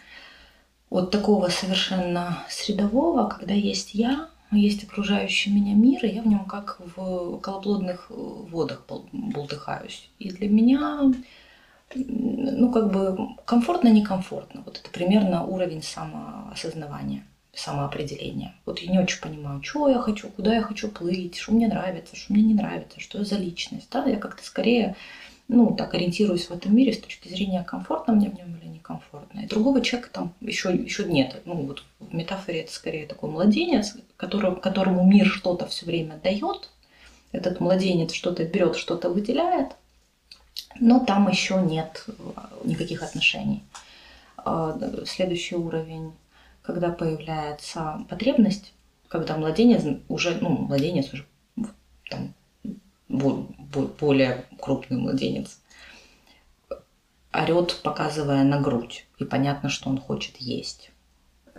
от 0.88 1.10
такого 1.10 1.48
совершенно 1.48 2.44
средового, 2.48 3.28
когда 3.28 3.54
есть 3.54 3.94
я, 3.94 4.28
есть 4.50 4.84
окружающий 4.84 5.50
меня 5.50 5.74
мир, 5.74 6.04
и 6.04 6.14
я 6.14 6.22
в 6.22 6.26
нем 6.26 6.44
как 6.44 6.78
в 6.96 7.34
околоплодных 7.34 8.06
э, 8.10 8.14
водах 8.14 8.84
бол- 8.88 9.08
бултыхаюсь. 9.12 10.08
И 10.18 10.30
для 10.30 10.48
меня, 10.48 11.12
ну, 11.94 12.72
как 12.72 12.92
бы 12.92 13.36
комфортно, 13.44 13.88
некомфортно. 13.88 14.62
Вот 14.64 14.78
это 14.78 14.90
примерно 14.90 15.44
уровень 15.44 15.82
самоосознавания, 15.82 17.24
самоопределения. 17.54 18.54
Вот 18.64 18.78
я 18.80 18.90
не 18.90 18.98
очень 18.98 19.20
понимаю, 19.20 19.62
что 19.62 19.88
я 19.88 19.98
хочу, 19.98 20.28
куда 20.28 20.54
я 20.54 20.62
хочу 20.62 20.88
плыть, 20.88 21.36
что 21.36 21.52
мне 21.52 21.68
нравится, 21.68 22.16
что 22.16 22.32
мне 22.32 22.42
не 22.42 22.54
нравится, 22.54 23.00
что 23.00 23.18
я 23.18 23.24
за 23.24 23.36
личность. 23.36 23.88
Да? 23.90 24.04
Я 24.04 24.16
как-то 24.16 24.44
скорее 24.44 24.96
ну, 25.48 25.74
так 25.74 25.94
ориентируюсь 25.94 26.46
в 26.46 26.52
этом 26.52 26.74
мире 26.74 26.92
с 26.92 27.00
точки 27.00 27.28
зрения 27.28 27.62
комфортно 27.62 28.14
мне 28.14 28.30
в 28.30 28.34
нем 28.34 28.56
или 28.56 28.68
некомфортно. 28.68 28.82
комфортно. 28.82 29.40
И 29.40 29.46
другого 29.46 29.80
человека 29.80 30.10
там 30.12 30.34
еще, 30.40 30.74
еще 30.74 31.04
нет. 31.04 31.42
Ну, 31.44 31.54
вот 31.54 31.84
в 32.00 32.14
метафоре 32.14 32.60
это 32.60 32.72
скорее 32.72 33.06
такой 33.06 33.30
младенец, 33.30 33.96
который, 34.16 34.56
которому 34.56 35.04
мир 35.04 35.26
что-то 35.26 35.66
все 35.66 35.86
время 35.86 36.18
дает. 36.22 36.70
Этот 37.32 37.60
младенец 37.60 38.12
что-то 38.12 38.44
берет, 38.44 38.76
что-то 38.76 39.08
выделяет, 39.08 39.76
но 40.80 41.00
там 41.00 41.28
еще 41.28 41.60
нет 41.60 42.06
никаких 42.64 43.02
отношений. 43.02 43.62
А, 44.36 44.78
следующий 45.06 45.56
уровень, 45.56 46.12
когда 46.62 46.90
появляется 46.90 48.04
потребность, 48.08 48.72
когда 49.08 49.36
младенец 49.36 50.00
уже, 50.08 50.38
ну, 50.40 50.50
младенец 50.50 51.12
уже 51.12 51.26
там, 52.08 52.34
более 53.08 54.44
крупный 54.60 54.98
младенец, 54.98 55.58
орет, 57.32 57.80
показывая 57.82 58.44
на 58.44 58.60
грудь, 58.60 59.06
и 59.18 59.24
понятно, 59.24 59.68
что 59.68 59.90
он 59.90 59.98
хочет 59.98 60.36
есть. 60.36 60.90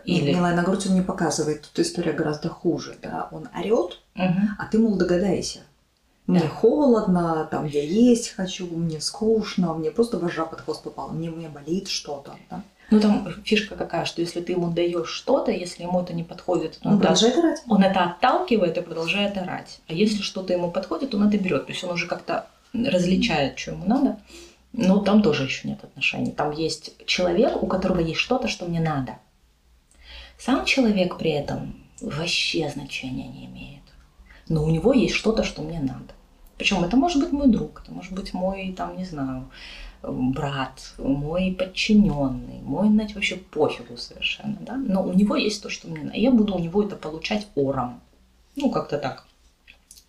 Или... 0.05 0.25
Нет, 0.25 0.35
Милая, 0.35 0.55
на 0.55 0.63
грудь 0.63 0.87
он 0.87 0.95
не 0.95 1.01
показывает, 1.01 1.61
тут 1.61 1.79
история 1.79 2.13
гораздо 2.13 2.49
хуже. 2.49 2.97
Да? 3.01 3.29
Он 3.31 3.47
орет, 3.55 4.01
угу. 4.15 4.41
а 4.57 4.65
ты, 4.65 4.77
мол, 4.77 4.97
догадайся. 4.97 5.61
Мне 6.25 6.41
да. 6.41 6.47
холодно, 6.47 7.47
там 7.51 7.65
я 7.65 7.83
есть 7.83 8.29
хочу, 8.29 8.67
мне 8.67 9.01
скучно, 9.01 9.73
мне 9.73 9.91
просто 9.91 10.17
вожа 10.17 10.45
под 10.45 10.61
хвост 10.61 10.83
попала, 10.83 11.11
мне, 11.11 11.29
мне 11.29 11.49
болит 11.49 11.89
что-то. 11.89 12.35
Да? 12.49 12.63
Ну 12.91 12.99
там 12.99 13.27
фишка 13.43 13.75
какая, 13.75 14.05
что 14.05 14.21
если 14.21 14.39
ты 14.39 14.53
ему 14.53 14.69
даешь 14.69 15.09
что-то, 15.09 15.51
если 15.51 15.83
ему 15.83 16.01
это 16.01 16.13
не 16.13 16.23
подходит, 16.23 16.79
он, 16.83 16.93
он 16.93 16.99
продолжает 16.99 17.37
орать. 17.37 17.61
Он 17.67 17.83
это 17.83 18.03
отталкивает 18.03 18.77
и 18.77 18.81
продолжает 18.81 19.37
орать. 19.37 19.79
А 19.87 19.93
если 19.93 20.21
что-то 20.21 20.53
ему 20.53 20.71
подходит, 20.71 21.13
он 21.15 21.27
это 21.27 21.37
берет. 21.37 21.65
То 21.65 21.71
есть 21.71 21.83
он 21.83 21.91
уже 21.91 22.07
как-то 22.07 22.47
различает, 22.73 23.59
что 23.59 23.71
ему 23.71 23.85
надо. 23.85 24.19
Но 24.73 24.99
там 24.99 25.21
тоже 25.21 25.43
еще 25.43 25.67
нет 25.67 25.83
отношений. 25.83 26.31
Там 26.31 26.51
есть 26.51 27.05
человек, 27.05 27.61
у 27.61 27.67
которого 27.67 27.99
есть 27.99 28.19
что-то, 28.19 28.47
что 28.47 28.65
мне 28.65 28.79
надо. 28.79 29.17
Сам 30.37 30.65
человек 30.65 31.17
при 31.17 31.31
этом 31.31 31.75
вообще 32.01 32.69
значения 32.69 33.27
не 33.27 33.45
имеет. 33.45 33.82
Но 34.49 34.63
у 34.63 34.69
него 34.69 34.93
есть 34.93 35.15
что-то, 35.15 35.43
что 35.43 35.61
мне 35.61 35.79
надо. 35.79 36.13
Причем 36.57 36.83
это 36.83 36.97
может 36.97 37.21
быть 37.21 37.31
мой 37.31 37.47
друг, 37.47 37.81
это 37.83 37.91
может 37.91 38.13
быть 38.13 38.33
мой, 38.33 38.73
там, 38.77 38.97
не 38.97 39.05
знаю, 39.05 39.49
брат, 40.03 40.93
мой 40.97 41.55
подчиненный, 41.57 42.61
мой, 42.61 42.89
знаете, 42.89 43.15
вообще 43.15 43.37
пофигу 43.37 43.97
совершенно, 43.97 44.57
да, 44.59 44.75
но 44.75 45.03
у 45.03 45.13
него 45.13 45.35
есть 45.35 45.63
то, 45.63 45.69
что 45.69 45.87
мне 45.87 46.03
надо. 46.03 46.17
Я 46.17 46.31
буду 46.31 46.55
у 46.55 46.59
него 46.59 46.83
это 46.83 46.95
получать 46.95 47.47
ором. 47.55 48.01
Ну, 48.55 48.69
как-то 48.69 48.97
так. 48.97 49.25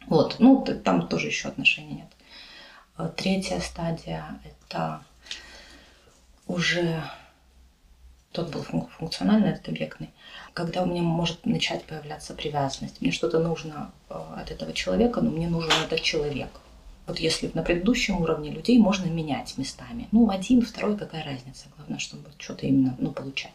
Вот, 0.07 0.37
ну, 0.39 0.65
там 0.85 1.09
тоже 1.09 1.29
еще 1.29 1.49
отношений 1.49 1.95
нет. 1.95 2.09
А 2.97 3.09
третья 3.09 3.59
стадия– 3.61 4.39
это 4.45 5.01
уже 6.47 7.03
тот 8.33 8.51
был 8.51 8.63
функциональный, 8.99 9.51
этот 9.51 9.69
объектный, 9.69 10.11
когда 10.55 10.85
у 10.85 10.87
меня 10.87 11.03
может 11.03 11.45
начать 11.45 11.85
появляться 11.85 12.33
привязанность. 12.33 13.01
Мне 13.01 13.11
что-то 13.11 13.41
нужно 13.41 13.91
э, 14.09 14.15
от 14.37 14.53
этого 14.53 14.73
человека, 14.73 15.21
но 15.21 15.31
мне 15.31 15.49
нужен 15.49 15.73
этот 15.85 16.01
человек. 16.01 16.49
Вот 17.07 17.19
если 17.19 17.51
на 17.53 17.63
предыдущем 17.63 18.23
уровне 18.23 18.51
людей 18.51 18.79
можно 18.79 19.07
менять 19.07 19.59
местами. 19.59 20.09
Ну, 20.13 20.31
один, 20.31 20.63
второй, 20.63 20.97
какая 20.97 21.25
разница? 21.25 21.67
Главное, 21.77 21.99
чтобы 21.99 22.31
что-то 22.39 22.67
именно 22.67 22.97
ну, 22.99 23.11
получать. 23.11 23.53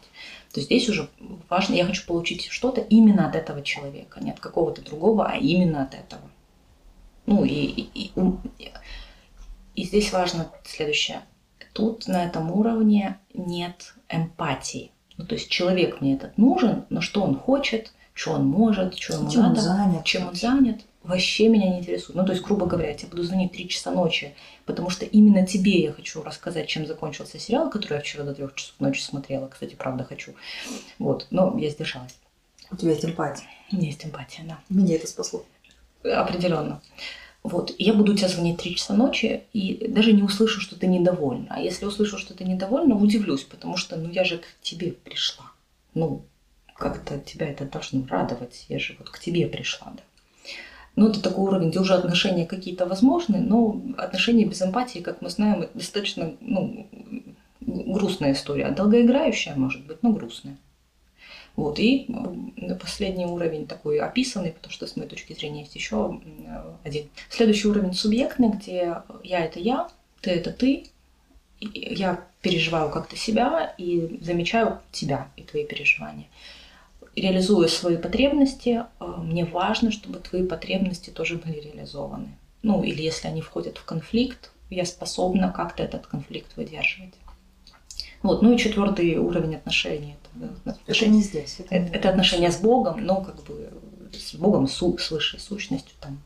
То 0.52 0.60
здесь 0.60 0.88
уже 0.88 1.08
важно, 1.48 1.74
я 1.74 1.86
хочу 1.86 2.06
получить 2.06 2.46
что-то 2.46 2.82
именно 2.82 3.26
от 3.28 3.34
этого 3.34 3.62
человека, 3.62 4.20
не 4.22 4.30
от 4.30 4.38
какого-то 4.38 4.82
другого, 4.82 5.26
а 5.26 5.36
именно 5.36 5.82
от 5.82 5.94
этого. 5.94 6.22
Ну 7.26 7.44
и, 7.44 7.50
и, 7.50 8.12
и, 8.58 8.70
и 9.74 9.84
здесь 9.84 10.12
важно 10.12 10.50
следующее. 10.64 11.22
Тут 11.72 12.06
на 12.08 12.24
этом 12.24 12.50
уровне 12.50 13.18
нет 13.32 13.94
эмпатии. 14.08 14.92
Ну, 15.20 15.26
то 15.26 15.34
есть 15.34 15.50
человек 15.50 16.00
мне 16.00 16.14
этот 16.14 16.38
нужен, 16.38 16.86
но 16.88 17.02
что 17.02 17.22
он 17.22 17.36
хочет, 17.36 17.92
что 18.14 18.32
он 18.32 18.46
может, 18.46 18.96
что 18.96 19.14
ему 19.14 19.30
чем 19.30 19.42
надо, 19.42 19.60
он 19.60 19.64
занят, 19.66 20.04
чем 20.04 20.28
он 20.28 20.34
занят, 20.34 20.80
вообще 21.02 21.48
меня 21.48 21.68
не 21.68 21.80
интересует. 21.80 22.16
Ну, 22.16 22.24
то 22.24 22.32
есть, 22.32 22.42
грубо 22.42 22.64
говоря, 22.64 22.88
я 22.88 22.94
тебе 22.94 23.10
буду 23.10 23.22
звонить 23.24 23.52
3 23.52 23.68
часа 23.68 23.90
ночи, 23.90 24.34
потому 24.64 24.88
что 24.88 25.04
именно 25.04 25.46
тебе 25.46 25.82
я 25.82 25.92
хочу 25.92 26.22
рассказать, 26.22 26.68
чем 26.68 26.86
закончился 26.86 27.38
сериал, 27.38 27.68
который 27.68 27.96
я 27.96 28.00
вчера 28.00 28.24
до 28.24 28.34
трех 28.34 28.54
часов 28.54 28.80
ночи 28.80 29.02
смотрела. 29.02 29.48
Кстати, 29.48 29.74
правда 29.74 30.04
хочу. 30.04 30.32
Вот, 30.98 31.26
но 31.30 31.54
я 31.58 31.68
сдержалась. 31.68 32.16
У 32.70 32.76
тебя 32.76 32.92
есть 32.92 33.04
эмпатия? 33.04 33.44
У 33.72 33.76
меня 33.76 33.88
есть 33.88 34.06
эмпатия, 34.06 34.44
да. 34.48 34.58
Меня 34.70 34.96
это 34.96 35.06
спасло. 35.06 35.44
Определенно. 36.02 36.80
Вот, 37.42 37.74
я 37.78 37.94
буду 37.94 38.14
тебя 38.14 38.28
звонить 38.28 38.58
3 38.58 38.76
часа 38.76 38.94
ночи 38.94 39.44
и 39.54 39.86
даже 39.88 40.12
не 40.12 40.22
услышу, 40.22 40.60
что 40.60 40.78
ты 40.78 40.86
недовольна. 40.86 41.46
А 41.48 41.60
если 41.60 41.86
услышу, 41.86 42.18
что 42.18 42.34
ты 42.34 42.44
недовольна, 42.44 42.94
удивлюсь, 42.96 43.44
потому 43.44 43.76
что, 43.76 43.96
ну, 43.96 44.10
я 44.10 44.24
же 44.24 44.38
к 44.38 44.44
тебе 44.60 44.92
пришла. 44.92 45.46
Ну, 45.94 46.22
как-то 46.74 47.18
тебя 47.18 47.48
это 47.48 47.64
должно 47.64 48.06
радовать. 48.06 48.66
Я 48.68 48.78
же 48.78 48.94
вот 48.98 49.08
к 49.08 49.18
тебе 49.18 49.46
пришла, 49.46 49.92
да. 49.96 50.02
Ну, 50.96 51.08
это 51.08 51.22
такой 51.22 51.44
уровень, 51.44 51.70
где 51.70 51.78
уже 51.78 51.94
отношения 51.94 52.44
какие-то 52.44 52.84
возможны, 52.84 53.38
но 53.38 53.80
отношения 53.96 54.44
без 54.44 54.60
эмпатии, 54.60 54.98
как 54.98 55.22
мы 55.22 55.30
знаем, 55.30 55.66
достаточно 55.72 56.34
ну, 56.40 56.86
грустная 57.60 58.32
история. 58.32 58.70
Долгоиграющая, 58.70 59.54
может 59.54 59.86
быть, 59.86 60.02
но 60.02 60.12
грустная. 60.12 60.58
Вот. 61.56 61.78
И 61.78 62.06
последний 62.80 63.26
уровень 63.26 63.66
такой 63.66 63.98
описанный, 63.98 64.52
потому 64.52 64.72
что 64.72 64.86
с 64.86 64.96
моей 64.96 65.08
точки 65.08 65.32
зрения 65.34 65.60
есть 65.60 65.74
еще 65.74 66.20
один. 66.84 67.08
Следующий 67.28 67.68
уровень 67.68 67.92
субъектный, 67.92 68.50
где 68.50 68.96
я 69.22 69.44
это 69.44 69.58
я, 69.58 69.88
ты 70.20 70.30
это 70.30 70.52
ты, 70.52 70.86
я 71.60 72.24
переживаю 72.40 72.90
как-то 72.90 73.16
себя 73.16 73.74
и 73.76 74.18
замечаю 74.22 74.80
тебя 74.92 75.28
и 75.36 75.42
твои 75.42 75.64
переживания 75.64 76.26
реализуя 77.16 77.68
свои 77.68 77.96
потребности, 77.96 78.84
э, 79.00 79.04
мне 79.18 79.44
важно, 79.44 79.90
чтобы 79.90 80.18
твои 80.18 80.46
потребности 80.46 81.10
тоже 81.10 81.36
были 81.36 81.60
реализованы. 81.60 82.28
Ну, 82.62 82.82
или 82.82 83.02
если 83.02 83.28
они 83.28 83.40
входят 83.40 83.78
в 83.78 83.84
конфликт, 83.84 84.50
я 84.70 84.84
способна 84.84 85.52
как-то 85.52 85.82
этот 85.82 86.06
конфликт 86.06 86.56
выдерживать. 86.56 87.14
Вот, 88.22 88.42
ну 88.42 88.52
и 88.52 88.58
четвертый 88.58 89.16
уровень 89.16 89.56
отношений. 89.56 90.14
Не 91.08 91.22
здесь. 91.22 91.60
Это, 91.60 91.74
это, 91.74 91.96
это 91.96 92.08
отношения 92.10 92.50
с 92.50 92.58
Богом, 92.58 93.04
но 93.04 93.22
как 93.22 93.42
бы 93.44 93.70
с 94.12 94.34
Богом, 94.34 94.68
с, 94.68 94.76
с 94.76 95.10
высшей 95.10 95.40
сущностью, 95.40 95.94
там 96.00 96.20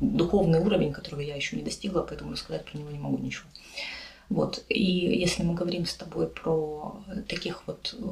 духовный 0.00 0.60
уровень, 0.60 0.92
которого 0.92 1.20
я 1.20 1.36
еще 1.36 1.56
не 1.56 1.62
достигла, 1.62 2.02
поэтому 2.02 2.32
рассказать 2.32 2.64
про 2.64 2.78
него 2.78 2.90
не 2.90 2.98
могу 2.98 3.18
ничего. 3.18 3.48
Вот. 4.28 4.64
И 4.68 4.82
если 4.82 5.42
мы 5.42 5.54
говорим 5.54 5.86
с 5.86 5.94
тобой 5.94 6.28
про 6.28 7.00
таких 7.28 7.66
вот 7.66 7.94
э, 7.98 8.04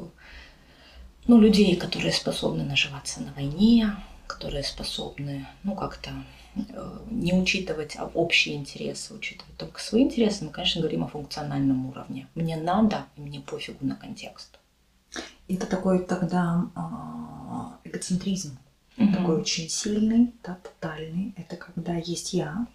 ну, 1.27 1.41
людей, 1.41 1.75
которые 1.77 2.13
способны 2.13 2.65
наживаться 2.65 3.21
на 3.21 3.33
войне, 3.33 3.97
которые 4.27 4.63
способны, 4.63 5.47
ну, 5.65 5.75
как-то 5.75 6.11
э, 6.55 6.99
не 7.11 7.33
учитывать 7.33 7.97
общие 8.15 8.55
интересы, 8.55 9.15
учитывать 9.15 9.57
только 9.57 9.81
свои 9.81 10.03
интересы, 10.03 10.45
мы, 10.45 10.51
конечно, 10.51 10.81
говорим 10.83 11.05
о 11.05 11.09
функциональном 11.09 11.87
уровне. 11.87 12.29
Мне 12.35 12.57
надо, 12.57 13.07
и 13.17 13.21
мне 13.21 13.41
пофигу 13.41 13.85
на 13.85 13.97
контекст. 13.97 14.59
Это 15.49 15.67
такой 15.67 16.05
тогда 16.05 16.67
э, 16.75 17.89
эгоцентризм, 17.89 18.59
угу. 18.97 19.13
такой 19.13 19.41
очень 19.41 19.69
сильный, 19.69 20.35
да, 20.43 20.59
тотальный. 20.63 21.35
Это 21.37 21.57
когда 21.57 21.95
есть 21.95 22.33
я, 22.33 22.67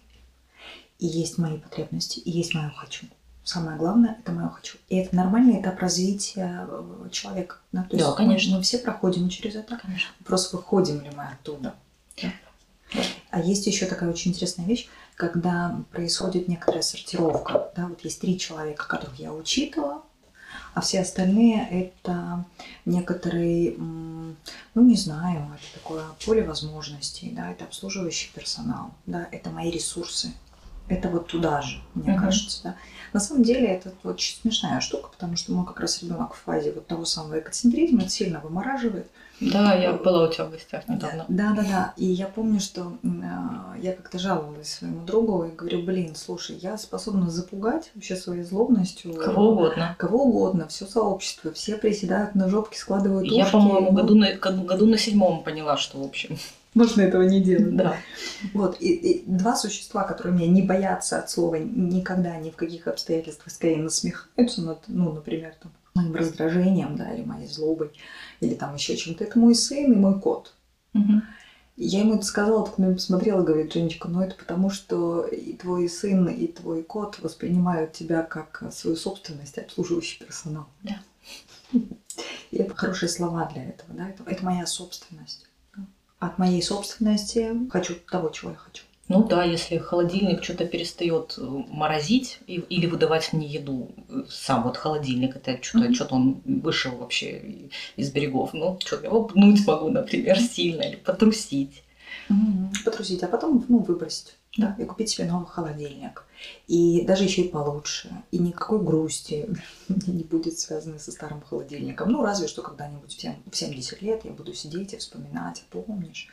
и 0.98 1.06
есть 1.06 1.38
мои 1.38 1.58
потребности, 1.58 2.18
и 2.18 2.30
есть 2.30 2.54
мое 2.54 2.70
хочу 2.70 3.06
самое 3.50 3.76
главное– 3.76 4.16
это 4.20 4.32
мое 4.32 4.48
хочу. 4.48 4.78
И 4.88 4.96
это 4.96 5.14
нормальный 5.16 5.60
этап 5.60 5.78
развития 5.80 6.66
э, 6.68 7.08
человека. 7.10 7.56
Да, 7.72 7.82
То 7.84 7.96
да 7.96 8.12
конечно. 8.12 8.56
Мы 8.56 8.62
все 8.62 8.78
проходим 8.78 9.28
через 9.28 9.56
это. 9.56 9.76
Конечно. 9.76 10.10
Просто 10.24 10.56
выходим 10.56 11.02
ли 11.02 11.10
мы 11.16 11.24
оттуда. 11.24 11.74
Да? 12.22 12.32
Да. 12.92 13.02
А 13.30 13.40
есть 13.40 13.66
еще 13.66 13.86
такая 13.86 14.10
очень 14.10 14.32
интересная 14.32 14.66
вещь, 14.66 14.88
когда 15.14 15.80
происходит 15.92 16.48
некоторая 16.48 16.82
сортировка. 16.82 17.72
Да, 17.76 17.86
вот 17.86 18.02
есть 18.04 18.20
три 18.20 18.38
человека, 18.38 18.88
которых 18.88 19.18
я 19.18 19.32
учитывала, 19.32 20.02
а 20.74 20.80
все 20.80 21.00
остальные 21.00 21.66
это 21.70 22.44
некоторые, 22.84 23.74
ну 23.78 24.34
не 24.74 24.96
знаю, 24.96 25.46
это 25.54 25.80
такое 25.80 26.04
поле 26.24 26.42
возможностей, 26.42 27.30
да, 27.32 27.50
это 27.50 27.64
обслуживающий 27.64 28.30
персонал, 28.34 28.92
да, 29.06 29.28
это 29.32 29.50
мои 29.50 29.70
ресурсы, 29.70 30.32
это 30.88 31.08
вот 31.08 31.28
туда 31.28 31.62
же, 31.62 31.80
мне 31.94 32.14
uh-huh. 32.14 32.20
кажется, 32.20 32.60
да. 32.62 32.76
На 33.12 33.20
самом 33.20 33.42
деле 33.42 33.66
это 33.66 33.92
очень 34.04 34.36
смешная 34.40 34.80
штука, 34.80 35.10
потому 35.10 35.36
что 35.36 35.52
мы 35.52 35.64
как 35.64 35.80
раз 35.80 36.02
ребенок 36.02 36.34
в 36.34 36.38
фазе 36.38 36.72
вот 36.72 36.86
того 36.86 37.04
самого 37.04 37.38
эгоцентризма, 37.38 38.02
это 38.02 38.10
сильно 38.10 38.40
вымораживает. 38.40 39.06
Да, 39.40 39.74
я 39.74 39.94
была 39.94 40.28
у 40.28 40.32
тебя 40.32 40.44
в 40.44 40.50
гостях 40.50 40.86
недавно. 40.86 41.24
Да, 41.28 41.54
да, 41.54 41.62
да. 41.62 41.94
И 41.96 42.04
я 42.04 42.26
помню, 42.26 42.60
что 42.60 42.98
э, 43.02 43.08
я 43.80 43.94
как-то 43.94 44.18
жаловалась 44.18 44.74
своему 44.74 45.06
другу 45.06 45.44
и 45.44 45.50
говорю, 45.50 45.82
блин, 45.82 46.14
слушай, 46.14 46.56
я 46.56 46.76
способна 46.76 47.30
запугать 47.30 47.90
вообще 47.94 48.16
своей 48.16 48.42
злобностью. 48.42 49.14
Кого 49.14 49.52
угодно. 49.52 49.96
Кого 49.98 50.24
угодно, 50.24 50.68
все 50.68 50.84
сообщество, 50.84 51.52
все 51.52 51.76
приседают 51.78 52.34
на 52.34 52.50
жопке, 52.50 52.78
складывают 52.78 53.28
ушки. 53.28 53.38
Я, 53.38 53.46
по-моему, 53.46 53.92
году 53.92 54.14
на, 54.14 54.34
году 54.34 54.86
на 54.86 54.98
седьмом 54.98 55.42
поняла, 55.42 55.78
что, 55.78 55.98
в 55.98 56.04
общем, 56.04 56.36
можно 56.74 57.02
этого 57.02 57.22
не 57.22 57.40
делать. 57.40 57.76
Да. 57.76 57.96
Вот. 58.54 58.80
И, 58.80 58.92
и 58.92 59.24
два 59.26 59.56
существа, 59.56 60.04
которые 60.04 60.34
меня 60.34 60.48
не 60.48 60.62
боятся 60.62 61.18
от 61.18 61.30
слова 61.30 61.56
никогда, 61.56 62.36
ни 62.36 62.50
в 62.50 62.56
каких 62.56 62.86
обстоятельствах, 62.86 63.52
скорее 63.52 63.78
насмехаются 63.78 64.62
над, 64.62 64.78
ну, 64.86 65.12
например, 65.12 65.54
там, 65.60 65.72
моим 65.94 66.14
раздражением, 66.14 66.96
да, 66.96 67.12
или 67.12 67.24
моей 67.24 67.48
злобой, 67.48 67.90
или 68.40 68.54
там 68.54 68.74
еще 68.74 68.96
чем-то. 68.96 69.24
Это 69.24 69.38
мой 69.38 69.54
сын 69.54 69.92
и 69.92 69.96
мой 69.96 70.20
кот. 70.20 70.54
Мгм. 70.92 71.22
Я 71.76 72.00
ему 72.00 72.16
это 72.16 72.24
сказала, 72.24 72.66
так 72.66 72.76
на 72.78 72.84
меня 72.84 72.94
посмотрела, 72.94 73.42
говорит, 73.42 73.72
Женечка, 73.72 74.08
ну 74.08 74.20
это 74.20 74.34
потому, 74.34 74.68
что 74.68 75.26
и 75.26 75.54
твой 75.54 75.88
сын, 75.88 76.28
и 76.28 76.46
твой 76.46 76.82
кот 76.82 77.18
воспринимают 77.20 77.92
тебя 77.92 78.22
как 78.22 78.62
свою 78.70 78.96
собственность, 78.96 79.56
обслуживающий 79.56 80.22
персонал. 80.22 80.66
Да. 80.82 81.00
И 81.72 82.56
это 82.58 82.74
хорошие 82.74 83.08
слова 83.08 83.50
для 83.54 83.64
этого, 83.64 83.94
да, 83.94 84.08
это, 84.10 84.22
это 84.26 84.44
моя 84.44 84.66
собственность. 84.66 85.46
От 86.20 86.38
моей 86.38 86.62
собственности 86.62 87.68
хочу 87.70 87.94
того, 88.10 88.28
чего 88.28 88.50
я 88.50 88.56
хочу. 88.56 88.84
Ну 89.08 89.24
да, 89.26 89.42
если 89.42 89.78
холодильник 89.78 90.44
что-то 90.44 90.64
перестает 90.66 91.34
э, 91.36 91.42
морозить 91.42 92.38
и- 92.46 92.62
или 92.68 92.86
выдавать 92.86 93.32
мне 93.32 93.48
еду, 93.48 93.90
э, 94.08 94.22
сам 94.28 94.62
вот 94.62 94.76
холодильник, 94.76 95.34
это 95.34 95.58
что-то, 95.60 95.86
Мгм. 95.86 95.94
что-то 95.94 96.14
он 96.14 96.40
вышел 96.44 96.92
вообще 96.96 97.70
из 97.96 98.12
берегов. 98.12 98.50
Ну, 98.52 98.78
что, 98.84 98.96
я 99.00 99.08
его 99.08 99.24
пнуть 99.24 99.66
могу, 99.66 99.88
например, 99.88 100.38
сильно, 100.56 100.82
или 100.82 100.96
потрусить. 100.96 101.82
Потрусить, 102.84 103.22
а 103.24 103.26
потом 103.26 103.64
ну, 103.68 103.78
выбросить. 103.78 104.36
Да, 104.56 104.74
и 104.78 104.84
купить 104.84 105.10
себе 105.10 105.26
новый 105.30 105.46
холодильник. 105.46 106.24
И 106.66 107.04
даже 107.06 107.24
еще 107.24 107.42
и 107.42 107.48
получше. 107.48 108.10
И 108.32 108.38
никакой 108.38 108.80
грусти 108.82 109.48
не 109.88 110.24
будет 110.24 110.58
связанной 110.58 110.98
со 110.98 111.12
старым 111.12 111.40
холодильником. 111.42 112.10
Ну, 112.10 112.22
разве 112.24 112.48
что 112.48 112.62
когда-нибудь 112.62 113.14
в 113.16 113.20
сем- 113.20 113.42
в 113.50 113.56
70 113.56 114.02
лет 114.02 114.24
я 114.24 114.32
буду 114.32 114.52
сидеть 114.54 114.92
и 114.92 114.96
вспоминать, 114.96 115.62
а 115.70 115.72
помнишь? 115.72 116.28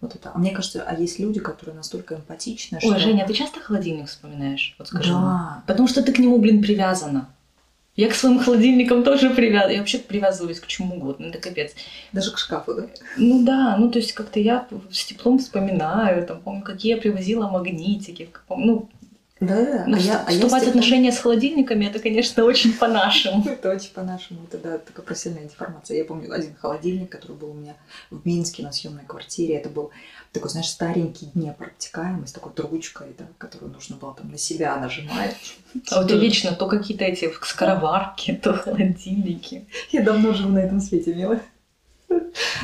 Вот 0.00 0.16
это. 0.16 0.32
А 0.34 0.38
мне 0.38 0.50
кажется, 0.50 0.82
а 0.82 0.96
есть 0.96 1.20
люди, 1.20 1.38
которые 1.38 1.76
настолько 1.76 2.16
эмпатичны, 2.16 2.80
что... 2.80 2.88
Ой, 2.88 2.98
Женя, 2.98 3.22
а 3.22 3.26
ты 3.28 3.34
часто 3.34 3.60
холодильник 3.60 4.08
вспоминаешь? 4.08 4.74
Вот 4.76 4.88
скажи. 4.88 5.12
мне. 5.12 5.20
Да. 5.20 5.62
Потому 5.68 5.86
что 5.86 6.02
ты 6.02 6.12
к 6.12 6.18
нему, 6.18 6.38
блин, 6.40 6.60
привязана. 6.60 7.32
Я 7.94 8.08
к 8.08 8.14
своим 8.14 8.38
холодильникам 8.38 9.04
тоже 9.04 9.30
привязана. 9.30 9.72
Я 9.72 9.80
вообще 9.80 9.98
привязываюсь 9.98 10.60
к 10.60 10.66
чему 10.66 10.96
угодно. 10.96 11.26
Это 11.26 11.38
капец. 11.38 11.74
Даже 12.12 12.32
к 12.32 12.38
шкафу, 12.38 12.74
да? 12.74 12.86
Ну 13.18 13.44
да, 13.44 13.76
ну 13.76 13.90
то 13.90 13.98
есть 13.98 14.12
как-то 14.12 14.40
я 14.40 14.66
с 14.90 15.04
теплом 15.04 15.38
вспоминаю, 15.38 16.26
там, 16.26 16.40
помню, 16.40 16.62
какие 16.62 16.94
я 16.94 17.00
привозила 17.00 17.48
магнитики. 17.48 18.30
Ну, 18.48 18.88
Да, 19.40 19.84
ну, 19.86 19.96
а 19.96 20.00
я, 20.00 20.24
а 20.26 20.32
я 20.32 20.46
отношения 20.46 21.12
с 21.12 21.18
холодильниками, 21.18 21.84
это, 21.84 21.98
конечно, 21.98 22.44
очень 22.44 22.72
по-нашему. 22.72 23.44
Это 23.48 23.70
очень 23.70 23.92
по-нашему, 23.92 24.40
это 24.48 24.56
да, 24.58 24.78
такая 24.78 25.04
профессиональная 25.04 25.50
деформация. 25.50 25.98
Я 25.98 26.04
помню 26.04 26.32
один 26.32 26.54
холодильник, 26.54 27.10
который 27.10 27.36
был 27.36 27.50
у 27.50 27.54
меня 27.54 27.74
в 28.10 28.24
Минске 28.24 28.62
на 28.62 28.72
съемной 28.72 29.04
квартире. 29.04 29.56
Это 29.56 29.68
был 29.68 29.90
такой, 30.32 30.50
знаешь, 30.50 30.68
старенький 30.68 31.26
Днепр 31.26 31.66
обтекаемый 31.66 32.26
с 32.26 32.32
такой 32.32 32.52
трубочкой, 32.52 33.14
да, 33.18 33.26
которую 33.38 33.70
нужно 33.72 33.96
было 33.96 34.14
там 34.14 34.30
на 34.30 34.38
себя 34.38 34.76
нажимать. 34.76 35.36
А 35.90 36.00
у 36.00 36.08
тебя 36.08 36.18
вечно 36.18 36.52
то 36.52 36.66
какие-то 36.66 37.04
эти 37.04 37.30
скороварки, 37.42 38.34
то 38.42 38.54
холодильники. 38.54 39.66
Я 39.90 40.02
давно 40.02 40.32
живу 40.32 40.50
на 40.50 40.58
этом 40.60 40.80
свете, 40.80 41.14
милая. 41.14 41.42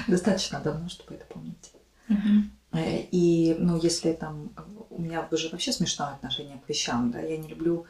Достаточно 0.06 0.60
давно, 0.60 0.88
чтобы 0.88 1.14
это 1.14 1.26
помнить. 1.26 1.72
Э, 2.72 3.02
И, 3.10 3.54
ну, 3.58 3.78
если 3.78 4.12
там 4.12 4.50
у 4.90 5.00
меня 5.00 5.26
уже 5.30 5.48
вообще 5.50 5.72
смешное 5.72 6.14
отношение 6.14 6.58
к 6.64 6.68
вещам, 6.68 7.10
да, 7.10 7.20
я 7.20 7.36
не 7.36 7.48
люблю 7.48 7.86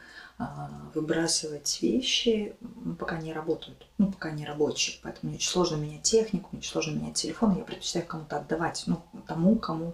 выбрасывать 0.93 1.79
вещи, 1.81 2.53
пока 2.97 3.17
не 3.17 3.33
работают, 3.33 3.85
ну, 3.97 4.07
пока 4.11 4.31
не 4.31 4.45
рабочие. 4.45 4.97
Поэтому 5.03 5.29
мне 5.29 5.37
очень 5.37 5.49
сложно 5.49 5.75
менять 5.75 6.03
технику, 6.03 6.49
мне 6.51 6.59
очень 6.59 6.71
сложно 6.71 6.95
менять 6.95 7.15
телефон, 7.15 7.57
я 7.57 7.63
предпочитаю 7.63 8.05
кому-то 8.05 8.37
отдавать, 8.37 8.83
ну, 8.87 9.01
тому, 9.27 9.55
кому 9.55 9.93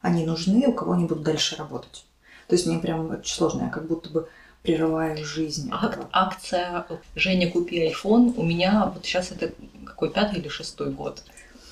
они 0.00 0.24
нужны, 0.24 0.66
у 0.66 0.72
кого 0.72 0.92
они 0.92 1.04
будут 1.04 1.24
дальше 1.24 1.56
работать. 1.56 2.06
То 2.48 2.54
есть 2.54 2.66
мне 2.66 2.78
прям 2.78 3.10
очень 3.10 3.34
сложно, 3.34 3.64
я 3.64 3.68
как 3.68 3.86
будто 3.86 4.08
бы 4.08 4.28
прерываю 4.62 5.24
жизнь. 5.24 5.68
Ак- 5.72 5.92
этого. 5.92 6.08
акция 6.12 6.86
«Женя, 7.14 7.50
купи 7.50 7.88
iPhone» 7.90 8.34
у 8.36 8.42
меня 8.42 8.90
вот 8.94 9.04
сейчас 9.04 9.30
это 9.30 9.52
какой 9.84 10.10
пятый 10.10 10.38
или 10.38 10.48
шестой 10.48 10.90
год. 10.90 11.22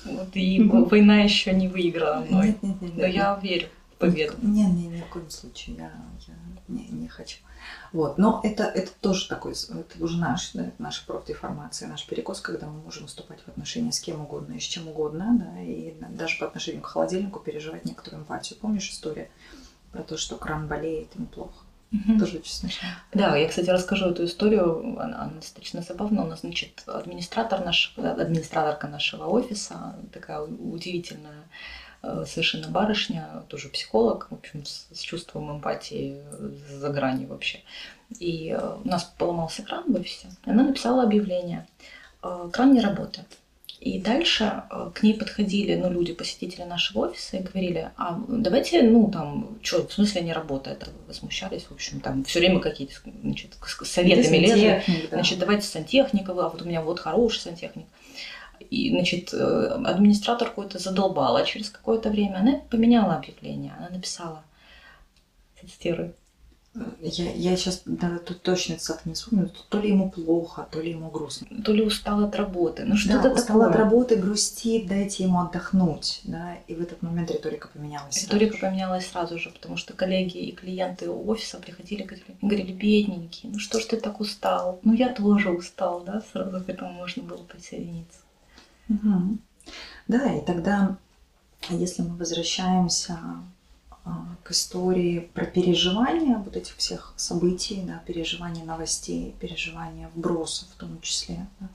Вот 0.05 0.29
и 0.33 0.61
война 0.63 1.21
еще 1.21 1.53
не 1.53 1.67
выиграла 1.67 2.19
мной. 2.19 2.47
Нет, 2.47 2.63
нет, 2.63 2.81
нет, 2.81 2.97
Но 2.97 3.05
нет, 3.05 3.15
я 3.15 3.39
верю 3.41 3.67
победу. 4.01 4.33
Не, 4.41 4.65
не, 4.65 4.87
ни 4.87 5.01
в 5.01 5.07
коем 5.07 5.29
случае, 5.29 5.75
я, 5.77 5.91
я 6.27 6.33
не, 6.67 6.87
не 6.87 7.07
хочу. 7.07 7.37
Вот, 7.93 8.17
но 8.17 8.41
это, 8.43 8.63
это 8.63 8.91
тоже 9.01 9.27
такой, 9.27 9.53
это 9.53 10.03
уже 10.03 10.17
наш, 10.17 10.51
да, 10.53 10.71
наша 10.79 11.05
профдеформация, 11.05 11.87
наш 11.87 12.05
перекос, 12.05 12.41
когда 12.41 12.67
мы 12.67 12.81
можем 12.81 13.07
вступать 13.07 13.39
в 13.41 13.47
отношения 13.47 13.91
с 13.91 13.99
кем 13.99 14.21
угодно 14.21 14.53
и 14.53 14.59
с 14.59 14.63
чем 14.63 14.87
угодно, 14.87 15.37
да, 15.39 15.61
и 15.61 15.93
даже 16.09 16.39
по 16.39 16.47
отношению 16.47 16.81
к 16.81 16.87
холодильнику 16.87 17.39
переживать 17.39 17.85
некоторую 17.85 18.23
эмпатию. 18.23 18.59
Помнишь 18.59 18.89
историю 18.89 19.27
про 19.91 20.03
то, 20.03 20.17
что 20.17 20.37
кран 20.37 20.67
болеет 20.67 21.15
и 21.15 21.21
неплохо? 21.21 21.63
Мгм. 21.91 22.19
Тоже 22.19 22.37
очень 22.37 22.53
смешно. 22.53 22.87
Да, 23.13 23.35
я, 23.35 23.49
кстати, 23.49 23.69
расскажу 23.69 24.11
эту 24.11 24.23
историю. 24.23 24.97
Она, 24.97 25.23
она 25.23 25.33
достаточно 25.33 25.81
забавна. 25.81 26.23
У 26.23 26.27
нас, 26.27 26.39
значит, 26.39 26.83
администратор 26.87 27.65
наш, 27.65 27.93
администраторка 27.97 28.87
нашего 28.87 29.25
офиса, 29.25 29.97
такая 30.13 30.39
удивительная 30.39 31.43
э, 31.43 31.90
совершенно 32.25 32.67
барышня, 32.67 33.43
тоже 33.47 33.69
психолог, 33.69 34.27
в 34.29 34.35
общем, 34.35 34.65
с, 34.65 34.87
с 34.91 34.99
чувством 34.99 35.51
эмпатии 35.51 36.17
э, 36.19 36.51
за 36.79 36.89
гранью 36.89 37.27
вообще. 37.27 37.59
И 38.19 38.49
э, 38.49 38.77
у 38.83 38.87
нас 38.87 39.03
поломался 39.17 39.63
кран 39.63 39.83
в 39.87 39.95
офисе. 39.95 40.27
Она 40.45 40.63
написала 40.63 41.03
объявление. 41.03 41.67
э, 42.23 42.49
Кран 42.51 42.73
не 42.73 42.81
работает. 42.81 43.27
И 43.79 43.99
дальше 43.99 44.63
э, 44.69 44.91
к 44.93 45.01
ней 45.01 45.15
подходили 45.15 45.75
ну, 45.75 45.89
люди, 45.91 46.13
посетители 46.13 46.63
нашего 46.63 47.07
офиса, 47.07 47.37
и 47.37 47.41
говорили, 47.41 47.89
а 47.97 48.19
давайте, 48.27 48.83
ну, 48.83 49.09
там, 49.09 49.57
что, 49.63 49.87
в 49.87 49.91
смысле 49.91 50.21
не 50.21 50.33
работает? 50.33 50.87
Возмущались, 51.07 51.63
в 51.63 51.71
общем, 51.71 51.99
там 51.99 52.23
все 52.23 52.39
время 52.39 52.59
какие-то 52.59 52.93
значит, 53.23 53.57
советами 53.83 54.37
лезли. 54.37 54.83
Да. 54.87 55.15
Значит, 55.17 55.39
давайте 55.39 55.65
сантехника, 55.65 56.31
а 56.31 56.49
вот 56.49 56.61
у 56.61 56.65
меня 56.65 56.81
вот 56.83 56.99
хороший 56.99 57.39
сантехник. 57.39 57.87
И, 58.69 58.89
значит, 58.91 59.33
э, 59.33 59.81
администратор 59.85 60.49
какой-то 60.49 60.79
задолбала 60.79 61.45
через 61.45 61.69
какое-то 61.69 62.09
время. 62.09 62.37
Она 62.37 62.59
поменяла 62.69 63.15
объявление. 63.15 63.73
Она 63.77 63.89
написала, 63.89 64.43
цитирую, 65.59 66.13
я, 67.01 67.33
я 67.33 67.57
сейчас 67.57 67.81
да, 67.85 68.17
тут 68.19 68.43
точно 68.43 68.77
цитаты 68.77 69.01
не 69.09 69.13
вспомню, 69.13 69.51
то 69.67 69.77
ли 69.77 69.89
ему 69.89 70.09
плохо, 70.09 70.65
то 70.71 70.79
ли 70.79 70.91
ему 70.91 71.11
грустно. 71.11 71.47
то 71.65 71.73
ли 71.73 71.83
устал 71.83 72.23
от 72.23 72.33
работы, 72.37 72.85
ну 72.85 72.91
Да, 72.91 72.97
что-то 72.97 73.31
устал 73.31 73.59
такое. 73.59 73.69
от 73.69 73.75
работы, 73.75 74.15
грустит, 74.15 74.87
дайте 74.87 75.23
ему 75.23 75.41
отдохнуть, 75.41 76.21
да, 76.23 76.55
и 76.67 76.75
в 76.75 76.81
этот 76.81 77.01
момент 77.01 77.29
риторика 77.29 77.67
поменялась. 77.67 78.15
сразу 78.15 78.27
Риторика 78.27 78.53
же. 78.55 78.61
поменялась 78.61 79.05
сразу 79.05 79.37
же, 79.37 79.49
потому 79.49 79.75
что 79.75 79.93
коллеги 79.93 80.37
и 80.37 80.53
клиенты 80.53 81.09
офиса 81.09 81.57
приходили 81.57 82.03
и 82.03 82.05
говорили, 82.05 82.37
говорили, 82.41 82.71
бедненький, 82.71 83.49
ну 83.49 83.59
что 83.59 83.77
ж 83.81 83.85
ты 83.85 83.97
так 83.97 84.21
устал? 84.21 84.79
Ну 84.83 84.93
я 84.93 85.09
тоже 85.09 85.49
устал, 85.49 86.01
да, 86.05 86.23
сразу 86.31 86.63
к 86.63 86.69
этому 86.69 86.93
можно 86.93 87.21
было 87.23 87.43
присоединиться. 87.43 88.19
Мгм. 88.91 89.39
Да, 90.07 90.33
и 90.33 90.43
тогда, 90.43 90.97
если 91.69 92.01
мы 92.01 92.17
возвращаемся 92.17 93.17
а, 94.03 94.25
к 94.43 94.51
истории 94.51 95.31
про 95.33 95.45
переживания 95.45 96.37
вот 96.37 96.57
этих 96.57 96.75
всех 96.75 97.13
событий, 97.15 97.83
да, 97.85 98.01
переживания 98.05 98.65
новостей, 98.65 99.33
переживания 99.39 100.09
вбросов 100.09 100.67
в 100.75 100.75
том 100.75 100.99
числе, 101.01 101.47
да, 101.59 101.69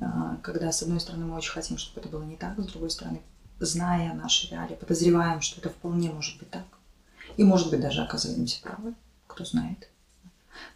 а, 0.00 0.36
когда, 0.42 0.70
с 0.70 0.82
одной 0.82 1.00
стороны, 1.00 1.24
мы 1.26 1.36
очень 1.36 1.52
хотим, 1.52 1.78
чтобы 1.78 2.00
это 2.00 2.08
было 2.08 2.22
не 2.22 2.36
так, 2.36 2.58
с 2.60 2.66
другой 2.66 2.90
стороны, 2.90 3.20
зная 3.58 4.14
наши 4.14 4.48
реалии, 4.48 4.76
подозреваем, 4.76 5.40
что 5.40 5.60
это 5.60 5.70
вполне 5.70 6.10
может 6.10 6.38
быть 6.38 6.50
так. 6.50 6.66
И, 7.36 7.42
может 7.42 7.70
быть, 7.70 7.80
даже 7.80 8.02
оказываемся 8.02 8.62
правы, 8.62 8.94
кто 9.26 9.44
знает. 9.44 9.88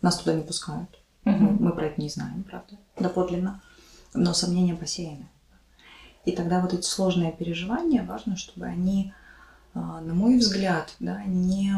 Нас 0.03 0.19
туда 0.19 0.35
не 0.35 0.43
пускают. 0.43 0.99
Мы, 1.25 1.51
мы 1.53 1.73
про 1.73 1.87
это 1.87 2.01
не 2.01 2.09
знаем, 2.09 2.43
правда, 2.43 2.77
доподлинно. 2.99 3.61
Но 4.15 4.35
сомнения 4.35 4.75
посеяны. 4.75 5.29
И 6.25 6.33
тогда 6.33 6.61
вот 6.61 6.75
эти 6.75 6.85
сложные 6.85 7.33
переживания, 7.33 8.05
важно, 8.05 8.37
чтобы 8.37 8.67
они, 8.67 9.13
а, 9.75 10.01
на 10.01 10.15
мой 10.15 10.39
взгляд, 10.39 10.95
да, 11.01 11.23
не 11.25 11.73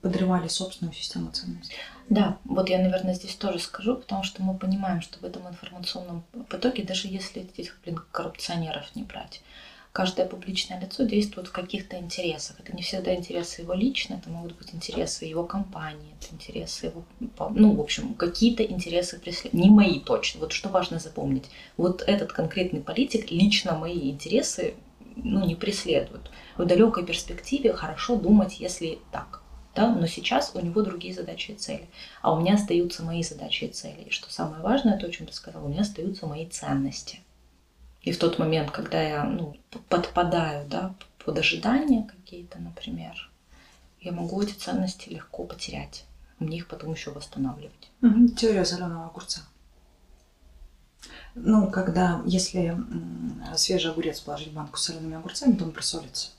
подрывали 0.00 0.48
собственную 0.48 0.94
систему 0.94 1.30
ценностей. 1.30 1.76
Да, 2.08 2.38
вот 2.44 2.70
я, 2.70 2.78
наверное, 2.78 3.14
здесь 3.14 3.34
тоже 3.34 3.58
скажу, 3.58 3.96
потому 3.96 4.22
что 4.22 4.42
мы 4.42 4.56
понимаем, 4.56 5.02
что 5.02 5.18
в 5.18 5.24
этом 5.24 5.46
информационном 5.46 6.24
потоке, 6.48 6.82
даже 6.82 7.08
если 7.08 7.42
этих, 7.42 7.78
блин, 7.84 8.00
коррупционеров 8.12 8.94
не 8.96 9.02
брать, 9.02 9.42
каждое 9.92 10.26
публичное 10.26 10.80
лицо 10.80 11.04
действует 11.04 11.48
в 11.48 11.52
каких-то 11.52 11.96
интересах. 11.96 12.60
Это 12.60 12.74
не 12.74 12.82
всегда 12.82 13.14
интересы 13.14 13.62
его 13.62 13.74
лично, 13.74 14.14
это 14.14 14.30
могут 14.30 14.56
быть 14.56 14.74
интересы 14.74 15.24
его 15.24 15.44
компании, 15.44 16.14
это 16.20 16.34
интересы 16.34 16.86
его, 16.86 17.04
ну, 17.50 17.74
в 17.74 17.80
общем, 17.80 18.14
какие-то 18.14 18.62
интересы 18.62 19.18
преследуют. 19.18 19.54
Не 19.54 19.70
мои 19.70 20.00
точно. 20.00 20.40
Вот 20.40 20.52
что 20.52 20.68
важно 20.68 20.98
запомнить. 20.98 21.46
Вот 21.76 22.02
этот 22.06 22.32
конкретный 22.32 22.80
политик 22.80 23.30
лично 23.30 23.76
мои 23.76 24.10
интересы 24.10 24.74
ну, 25.16 25.44
не 25.44 25.54
преследует. 25.54 26.30
В 26.56 26.64
далекой 26.64 27.04
перспективе 27.04 27.72
хорошо 27.72 28.16
думать, 28.16 28.60
если 28.60 28.98
так. 29.12 29.42
Да? 29.74 29.94
Но 29.94 30.06
сейчас 30.06 30.52
у 30.54 30.60
него 30.60 30.82
другие 30.82 31.14
задачи 31.14 31.52
и 31.52 31.54
цели. 31.54 31.88
А 32.20 32.32
у 32.32 32.40
меня 32.40 32.54
остаются 32.54 33.04
мои 33.04 33.22
задачи 33.22 33.64
и 33.64 33.68
цели. 33.68 34.02
И 34.06 34.10
что 34.10 34.30
самое 34.30 34.62
важное, 34.62 34.98
то, 34.98 35.06
о 35.06 35.10
чем 35.10 35.26
ты 35.26 35.32
сказала, 35.32 35.64
у 35.64 35.68
меня 35.68 35.82
остаются 35.82 36.26
мои 36.26 36.46
ценности. 36.46 37.20
И 38.02 38.12
в 38.12 38.18
тот 38.18 38.38
момент, 38.38 38.70
когда 38.70 39.02
я 39.02 39.24
ну, 39.24 39.56
подпадаю 39.88 40.66
да, 40.68 40.94
под 41.24 41.38
ожидания 41.38 42.04
какие-то, 42.04 42.58
например, 42.58 43.30
я 44.00 44.12
могу 44.12 44.40
эти 44.42 44.52
ценности 44.52 45.08
легко 45.08 45.44
потерять. 45.44 46.04
Мне 46.38 46.58
их 46.58 46.68
потом 46.68 46.92
еще 46.92 47.10
восстанавливать. 47.10 47.90
Теория 48.36 48.64
соленого 48.64 49.06
огурца. 49.06 49.40
Ну, 51.34 51.70
когда, 51.70 52.22
если 52.24 52.76
свежий 53.56 53.90
огурец 53.90 54.20
положить 54.20 54.48
в 54.48 54.54
банку 54.54 54.76
с 54.78 54.84
солеными 54.84 55.16
огурцами, 55.16 55.54
то 55.54 55.64
он 55.64 55.72
просолится. 55.72 56.30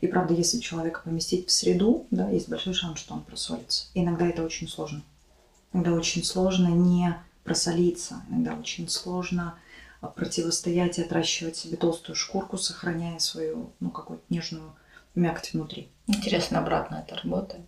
И 0.00 0.06
правда, 0.06 0.34
если 0.34 0.58
человека 0.58 1.00
поместить 1.04 1.48
в 1.48 1.50
среду, 1.50 2.06
да, 2.10 2.28
есть 2.28 2.48
большой 2.48 2.74
шанс, 2.74 2.98
что 2.98 3.14
он 3.14 3.22
просолится. 3.22 3.86
Иногда 3.94 4.26
это 4.26 4.42
очень 4.42 4.68
сложно. 4.68 5.02
Иногда 5.72 5.92
очень 5.92 6.22
сложно 6.22 6.68
не 6.68 7.16
просолиться. 7.44 8.22
Иногда 8.28 8.54
очень 8.54 8.88
сложно 8.88 9.58
противостоять 10.00 10.98
и 10.98 11.02
отращивать 11.02 11.56
себе 11.56 11.76
толстую 11.76 12.14
шкурку, 12.16 12.56
сохраняя 12.58 13.18
свою, 13.18 13.72
ну, 13.80 13.90
какую-то 13.90 14.24
нежную 14.28 14.72
мякоть 15.14 15.52
внутри. 15.52 15.88
Интересно, 16.06 16.60
обратно 16.60 17.04
это 17.06 17.16
работает. 17.20 17.66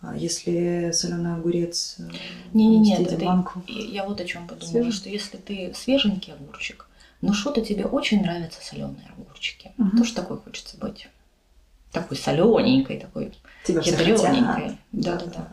А 0.00 0.16
Если 0.16 0.90
соленый 0.92 1.34
огурец 1.36 1.96
поместить 2.52 3.08
в 3.10 3.12
это- 3.14 3.24
банку, 3.24 3.62
я 3.68 4.04
вот 4.04 4.20
о 4.20 4.24
чем 4.24 4.48
подумала, 4.48 4.72
Свежий? 4.72 4.92
что 4.92 5.08
если 5.08 5.36
ты 5.36 5.72
свеженький 5.76 6.32
огурчик, 6.32 6.86
но 7.20 7.32
что-то 7.32 7.60
тебе 7.64 7.84
очень 7.84 8.20
нравятся 8.22 8.60
соленые 8.64 9.06
огурчики, 9.16 9.70
Мгм. 9.76 9.96
тоже 9.98 10.12
такой 10.14 10.38
хочется 10.38 10.76
быть. 10.76 11.08
Такой 11.92 12.16
солененькой, 12.16 12.98
такой 12.98 13.32
тебя 13.64 13.80
все 13.80 13.92
ядрёненькой. 13.92 14.54
хотят. 14.54 14.76
Да-да-да. 14.90 15.48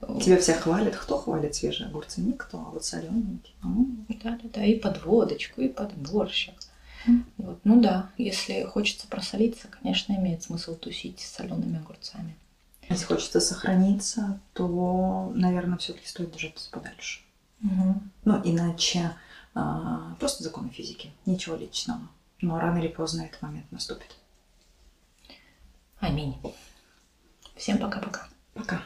Тебя 0.00 0.38
все 0.38 0.54
хвалят. 0.54 0.96
Кто 0.96 1.18
хвалит 1.18 1.54
свежие 1.54 1.88
огурцы? 1.88 2.20
Никто. 2.20 2.58
А 2.58 2.70
вот 2.70 2.84
солененькие. 2.84 3.54
м. 3.64 4.06
Да-да-да, 4.08 4.64
и 4.64 4.78
под 4.78 5.04
водочку, 5.04 5.60
и 5.60 5.68
под 5.68 5.92
борщик. 5.94 6.54
Мгм. 7.06 7.26
Вот. 7.38 7.60
Ну 7.64 7.80
да, 7.80 8.10
если 8.16 8.64
хочется 8.64 9.06
просолиться, 9.08 9.68
конечно, 9.68 10.12
имеет 10.14 10.42
смысл 10.42 10.76
тусить 10.76 11.20
с 11.20 11.32
солеными 11.36 11.78
огурцами. 11.78 12.36
Если 12.88 13.04
хочется 13.04 13.40
сохраниться, 13.40 14.40
то, 14.54 15.30
наверное, 15.34 15.78
все-таки 15.78 16.06
стоит 16.06 16.32
держаться 16.32 16.70
подальше. 16.70 17.20
Ну, 17.60 18.40
иначе 18.44 19.14
а, 19.54 20.14
просто 20.20 20.42
законы 20.44 20.70
физики. 20.70 21.12
Ничего 21.26 21.56
личного. 21.56 22.00
Но 22.40 22.58
рано 22.58 22.78
или 22.78 22.88
поздно 22.88 23.22
этот 23.22 23.42
момент 23.42 23.70
наступит. 23.72 24.16
Аминь. 25.98 26.36
Всем 27.56 27.78
пока-пока. 27.78 28.28
Пока. 28.54 28.82